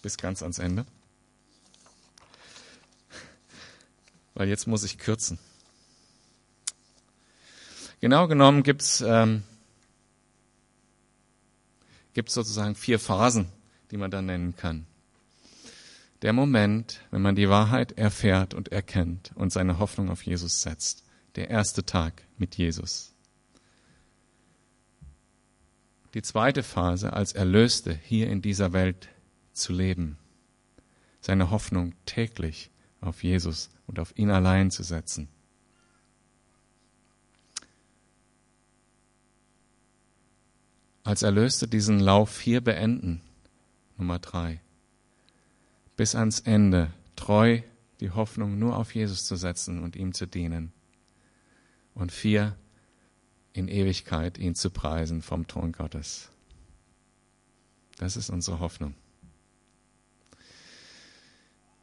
bis 0.00 0.16
ganz 0.16 0.42
ans 0.42 0.58
Ende. 0.58 0.86
Weil 4.32 4.48
jetzt 4.48 4.66
muss 4.66 4.82
ich 4.82 4.96
kürzen. 4.96 5.38
Genau 8.00 8.26
genommen 8.28 8.62
gibt 8.62 8.80
es 8.80 9.02
ähm, 9.06 9.42
gibt's 12.14 12.32
sozusagen 12.32 12.74
vier 12.74 12.98
Phasen, 12.98 13.52
die 13.90 13.98
man 13.98 14.10
da 14.10 14.22
nennen 14.22 14.56
kann. 14.56 14.86
Der 16.22 16.32
Moment, 16.32 17.00
wenn 17.10 17.20
man 17.20 17.36
die 17.36 17.50
Wahrheit 17.50 17.92
erfährt 17.92 18.54
und 18.54 18.72
erkennt 18.72 19.32
und 19.34 19.52
seine 19.52 19.78
Hoffnung 19.78 20.08
auf 20.08 20.22
Jesus 20.22 20.62
setzt. 20.62 21.04
Der 21.36 21.50
erste 21.50 21.84
Tag 21.84 22.22
mit 22.38 22.56
Jesus. 22.56 23.12
Die 26.14 26.22
zweite 26.22 26.62
Phase, 26.62 27.12
als 27.12 27.32
Erlöste 27.32 27.94
hier 27.94 28.28
in 28.28 28.42
dieser 28.42 28.72
Welt 28.72 29.08
zu 29.52 29.72
leben. 29.72 30.18
Seine 31.20 31.50
Hoffnung 31.50 31.94
täglich 32.04 32.70
auf 33.00 33.22
Jesus 33.22 33.70
und 33.86 33.98
auf 34.00 34.16
ihn 34.16 34.30
allein 34.30 34.70
zu 34.70 34.82
setzen. 34.82 35.28
Als 41.04 41.22
Erlöste 41.22 41.68
diesen 41.68 42.00
Lauf 42.00 42.40
hier 42.40 42.60
beenden. 42.60 43.20
Nummer 43.96 44.18
drei. 44.18 44.60
Bis 45.96 46.14
ans 46.14 46.40
Ende 46.40 46.92
treu 47.16 47.62
die 48.00 48.10
Hoffnung 48.10 48.58
nur 48.58 48.76
auf 48.76 48.94
Jesus 48.94 49.24
zu 49.24 49.36
setzen 49.36 49.82
und 49.82 49.96
ihm 49.96 50.14
zu 50.14 50.26
dienen. 50.26 50.72
Und 51.94 52.12
vier, 52.12 52.56
in 53.52 53.68
Ewigkeit 53.68 54.38
ihn 54.38 54.54
zu 54.54 54.70
preisen 54.70 55.22
vom 55.22 55.46
Thron 55.46 55.72
Gottes. 55.72 56.30
Das 57.98 58.16
ist 58.16 58.30
unsere 58.30 58.60
Hoffnung. 58.60 58.94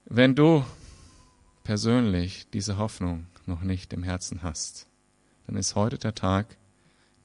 Wenn 0.05 0.35
du 0.35 0.65
persönlich 1.63 2.47
diese 2.51 2.77
Hoffnung 2.77 3.27
noch 3.45 3.61
nicht 3.61 3.91
im 3.93 4.03
Herzen 4.03 4.41
hast, 4.41 4.87
dann 5.45 5.57
ist 5.57 5.75
heute 5.75 5.97
der 5.97 6.15
Tag, 6.15 6.57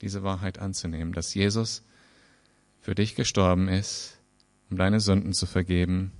diese 0.00 0.24
Wahrheit 0.24 0.58
anzunehmen, 0.58 1.12
dass 1.12 1.34
Jesus 1.34 1.84
für 2.80 2.94
dich 2.94 3.14
gestorben 3.14 3.68
ist, 3.68 4.18
um 4.68 4.76
deine 4.76 4.98
Sünden 4.98 5.32
zu 5.32 5.46
vergeben, 5.46 6.10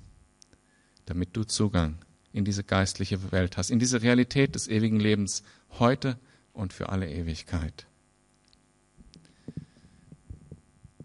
damit 1.06 1.36
du 1.36 1.42
Zugang 1.42 1.98
in 2.32 2.44
diese 2.44 2.62
geistliche 2.62 3.32
Welt 3.32 3.56
hast, 3.56 3.70
in 3.70 3.80
diese 3.80 4.02
Realität 4.02 4.54
des 4.54 4.68
ewigen 4.68 5.00
Lebens 5.00 5.42
heute 5.78 6.16
und 6.52 6.72
für 6.72 6.90
alle 6.90 7.10
Ewigkeit. 7.10 7.86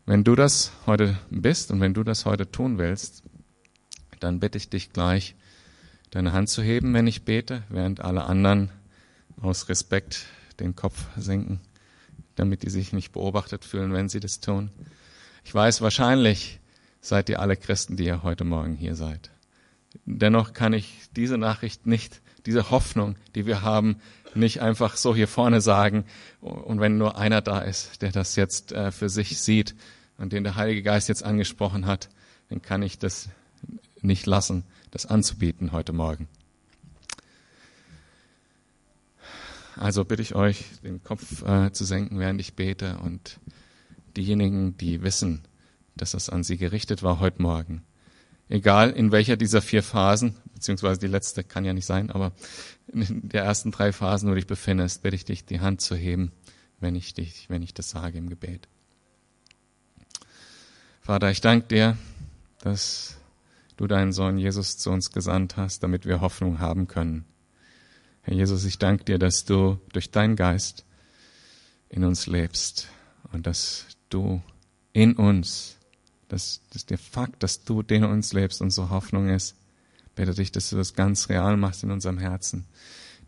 Wenn 0.09 0.23
du 0.23 0.35
das 0.35 0.71
heute 0.85 1.17
bist 1.29 1.69
und 1.69 1.81
wenn 1.81 1.93
du 1.93 2.01
das 2.01 2.25
heute 2.25 2.49
tun 2.49 2.77
willst, 2.77 3.23
dann 4.21 4.39
bitte 4.39 4.57
ich 4.57 4.69
dich 4.69 4.93
gleich, 4.93 5.35
deine 6.11 6.31
Hand 6.31 6.47
zu 6.47 6.63
heben, 6.63 6.93
wenn 6.93 7.07
ich 7.07 7.25
bete, 7.25 7.63
während 7.67 7.99
alle 7.99 8.23
anderen 8.23 8.71
aus 9.41 9.67
Respekt 9.67 10.25
den 10.61 10.77
Kopf 10.77 11.07
senken, 11.17 11.59
damit 12.35 12.63
die 12.63 12.69
sich 12.69 12.93
nicht 12.93 13.11
beobachtet 13.11 13.65
fühlen, 13.65 13.91
wenn 13.91 14.07
sie 14.07 14.21
das 14.21 14.39
tun. 14.39 14.71
Ich 15.43 15.53
weiß, 15.53 15.81
wahrscheinlich 15.81 16.61
seid 17.01 17.27
ihr 17.27 17.41
alle 17.41 17.57
Christen, 17.57 17.97
die 17.97 18.05
ihr 18.05 18.23
heute 18.23 18.45
Morgen 18.45 18.75
hier 18.75 18.95
seid. 18.95 19.29
Dennoch 20.05 20.53
kann 20.53 20.71
ich 20.71 21.01
diese 21.17 21.37
Nachricht 21.37 21.85
nicht, 21.85 22.21
diese 22.45 22.71
Hoffnung, 22.71 23.17
die 23.35 23.45
wir 23.45 23.61
haben, 23.61 23.97
nicht 24.35 24.61
einfach 24.61 24.95
so 24.95 25.13
hier 25.13 25.27
vorne 25.27 25.59
sagen. 25.59 26.05
Und 26.39 26.79
wenn 26.79 26.97
nur 26.97 27.17
einer 27.17 27.41
da 27.41 27.59
ist, 27.59 28.01
der 28.01 28.13
das 28.13 28.37
jetzt 28.37 28.71
äh, 28.71 28.93
für 28.93 29.09
sich 29.09 29.41
sieht, 29.41 29.75
und 30.17 30.33
den 30.33 30.43
der 30.43 30.55
Heilige 30.55 30.83
Geist 30.83 31.09
jetzt 31.09 31.23
angesprochen 31.23 31.85
hat, 31.85 32.09
dann 32.49 32.61
kann 32.61 32.81
ich 32.81 32.99
das 32.99 33.29
nicht 34.01 34.25
lassen, 34.25 34.63
das 34.91 35.05
anzubieten 35.05 35.71
heute 35.71 35.93
Morgen. 35.93 36.27
Also 39.75 40.05
bitte 40.05 40.23
ich 40.23 40.33
euch, 40.33 40.65
den 40.83 41.03
Kopf 41.03 41.43
äh, 41.43 41.71
zu 41.71 41.85
senken, 41.85 42.19
während 42.19 42.41
ich 42.41 42.55
bete 42.55 42.97
und 42.97 43.39
diejenigen, 44.15 44.75
die 44.77 45.03
wissen, 45.03 45.43
dass 45.95 46.11
das 46.11 46.29
an 46.29 46.43
sie 46.43 46.57
gerichtet 46.57 47.03
war 47.03 47.19
heute 47.19 47.41
Morgen. 47.41 47.83
Egal 48.49 48.91
in 48.91 49.11
welcher 49.11 49.35
dieser 49.35 49.61
vier 49.61 49.83
Phasen, 49.83 50.35
beziehungsweise 50.53 50.99
die 50.99 51.07
letzte 51.07 51.43
kann 51.43 51.65
ja 51.65 51.73
nicht 51.73 51.85
sein, 51.85 52.09
aber 52.09 52.31
in 52.87 53.29
der 53.29 53.43
ersten 53.43 53.71
drei 53.71 53.91
Phasen, 53.91 54.27
wo 54.27 54.31
du 54.31 54.35
dich 54.35 54.47
befindest, 54.47 55.03
bitte 55.03 55.15
ich 55.15 55.25
dich, 55.25 55.45
die 55.45 55.59
Hand 55.59 55.81
zu 55.81 55.95
heben, 55.95 56.31
wenn 56.79 56.95
ich 56.95 57.13
dich, 57.13 57.49
wenn 57.49 57.61
ich 57.61 57.73
das 57.73 57.89
sage 57.89 58.17
im 58.17 58.29
Gebet. 58.29 58.67
Vater, 61.07 61.31
ich 61.31 61.39
danke 61.39 61.67
dir, 61.69 61.97
dass 62.59 63.15
du 63.77 63.87
deinen 63.87 64.11
Sohn 64.11 64.37
Jesus 64.37 64.77
zu 64.77 64.91
uns 64.91 65.13
gesandt 65.13 65.55
hast, 65.55 65.81
damit 65.81 66.05
wir 66.05 66.19
Hoffnung 66.19 66.59
haben 66.59 66.89
können. 66.89 67.23
Herr 68.23 68.33
Jesus, 68.33 68.65
ich 68.65 68.77
danke 68.77 69.05
dir, 69.05 69.17
dass 69.17 69.45
du 69.45 69.79
durch 69.93 70.11
deinen 70.11 70.35
Geist 70.35 70.83
in 71.87 72.03
uns 72.03 72.27
lebst 72.27 72.89
und 73.31 73.47
dass 73.47 73.85
du 74.09 74.41
in 74.91 75.13
uns, 75.13 75.77
dass, 76.27 76.59
dass 76.71 76.85
der 76.85 76.97
Fakt, 76.97 77.41
dass 77.41 77.63
du 77.63 77.79
in 77.83 78.03
uns 78.03 78.33
lebst, 78.33 78.61
unsere 78.61 78.89
Hoffnung 78.89 79.29
ist. 79.29 79.55
Bitte 80.13 80.33
dich, 80.33 80.51
dass 80.51 80.71
du 80.71 80.75
das 80.75 80.93
ganz 80.93 81.29
real 81.29 81.55
machst 81.55 81.83
in 81.83 81.91
unserem 81.91 82.17
Herzen, 82.17 82.65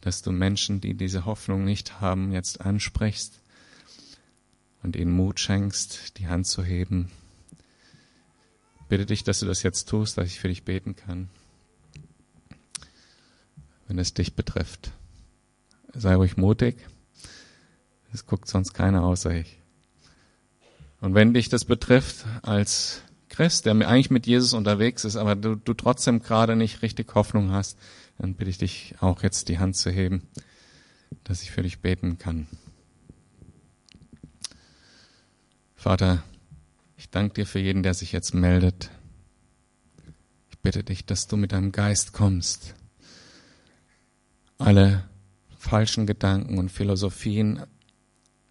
dass 0.01 0.21
du 0.21 0.33
Menschen, 0.33 0.81
die 0.81 0.95
diese 0.95 1.23
Hoffnung 1.23 1.63
nicht 1.63 2.01
haben, 2.01 2.33
jetzt 2.33 2.59
ansprichst 2.59 3.39
und 4.83 4.97
ihnen 4.97 5.13
Mut 5.13 5.39
schenkst, 5.39 6.17
die 6.17 6.27
Hand 6.27 6.45
zu 6.45 6.61
heben. 6.61 7.09
Bitte 8.89 9.05
dich, 9.05 9.23
dass 9.23 9.39
du 9.39 9.45
das 9.45 9.63
jetzt 9.63 9.87
tust, 9.87 10.17
dass 10.17 10.27
ich 10.27 10.39
für 10.39 10.49
dich 10.49 10.63
beten 10.63 10.95
kann 10.95 11.29
wenn 13.89 13.97
es 13.97 14.13
dich 14.13 14.35
betrifft. 14.35 14.91
Sei 15.93 16.15
ruhig 16.15 16.37
mutig. 16.37 16.77
Es 18.13 18.25
guckt 18.25 18.47
sonst 18.47 18.73
keiner 18.73 19.03
außer 19.03 19.31
ich. 19.31 19.57
Und 21.01 21.15
wenn 21.15 21.33
dich 21.33 21.49
das 21.49 21.65
betrifft 21.65 22.25
als 22.43 23.01
Christ, 23.29 23.65
der 23.65 23.73
eigentlich 23.73 24.11
mit 24.11 24.27
Jesus 24.27 24.53
unterwegs 24.53 25.05
ist, 25.05 25.15
aber 25.15 25.35
du, 25.35 25.55
du 25.55 25.73
trotzdem 25.73 26.21
gerade 26.21 26.55
nicht 26.55 26.81
richtig 26.83 27.13
Hoffnung 27.15 27.51
hast, 27.51 27.77
dann 28.19 28.35
bitte 28.35 28.51
ich 28.51 28.57
dich 28.59 28.95
auch 28.99 29.23
jetzt 29.23 29.49
die 29.49 29.59
Hand 29.59 29.75
zu 29.75 29.89
heben, 29.89 30.27
dass 31.23 31.41
ich 31.41 31.51
für 31.51 31.63
dich 31.63 31.79
beten 31.79 32.17
kann. 32.19 32.47
Vater, 35.75 36.23
ich 36.99 37.09
danke 37.09 37.33
dir 37.33 37.47
für 37.47 37.59
jeden, 37.59 37.81
der 37.81 37.95
sich 37.95 38.11
jetzt 38.11 38.35
meldet. 38.35 38.91
Ich 40.51 40.59
bitte 40.59 40.83
dich, 40.83 41.07
dass 41.07 41.27
du 41.27 41.35
mit 41.35 41.51
deinem 41.51 41.71
Geist 41.71 42.13
kommst 42.13 42.75
alle 44.59 45.03
falschen 45.57 46.05
Gedanken 46.05 46.59
und 46.59 46.69
Philosophien 46.69 47.63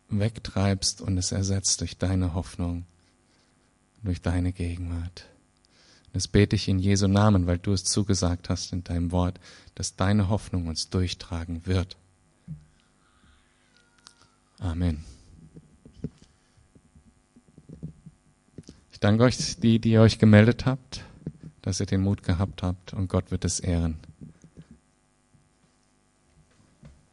wegtreibst 0.09 1.01
und 1.01 1.17
es 1.19 1.33
ersetzt 1.33 1.81
durch 1.81 1.99
deine 1.99 2.35
Hoffnung, 2.35 2.87
durch 4.03 4.21
deine 4.21 4.53
Gegenwart. 4.53 5.27
Das 6.15 6.27
bete 6.27 6.57
ich 6.57 6.67
in 6.69 6.79
Jesu 6.79 7.07
Namen, 7.07 7.47
weil 7.47 7.59
du 7.59 7.73
es 7.73 7.85
zugesagt 7.85 8.49
hast 8.49 8.73
in 8.73 8.83
deinem 8.83 9.13
Wort, 9.13 9.39
dass 9.75 9.95
deine 9.95 10.29
Hoffnung 10.29 10.67
uns 10.67 10.89
durchtragen 10.89 11.67
wird. 11.67 11.97
Amen. 14.59 15.05
Ich 18.99 19.01
danke 19.01 19.23
euch, 19.23 19.61
die, 19.61 19.79
die 19.79 19.93
ihr 19.93 20.01
euch 20.01 20.19
gemeldet 20.19 20.67
habt, 20.67 21.05
dass 21.63 21.79
ihr 21.79 21.87
den 21.87 22.01
Mut 22.01 22.25
gehabt 22.25 22.65
habt 22.65 22.95
und 22.95 23.09
Gott 23.09 23.31
wird 23.31 23.45
es 23.45 23.61
ehren. 23.61 24.01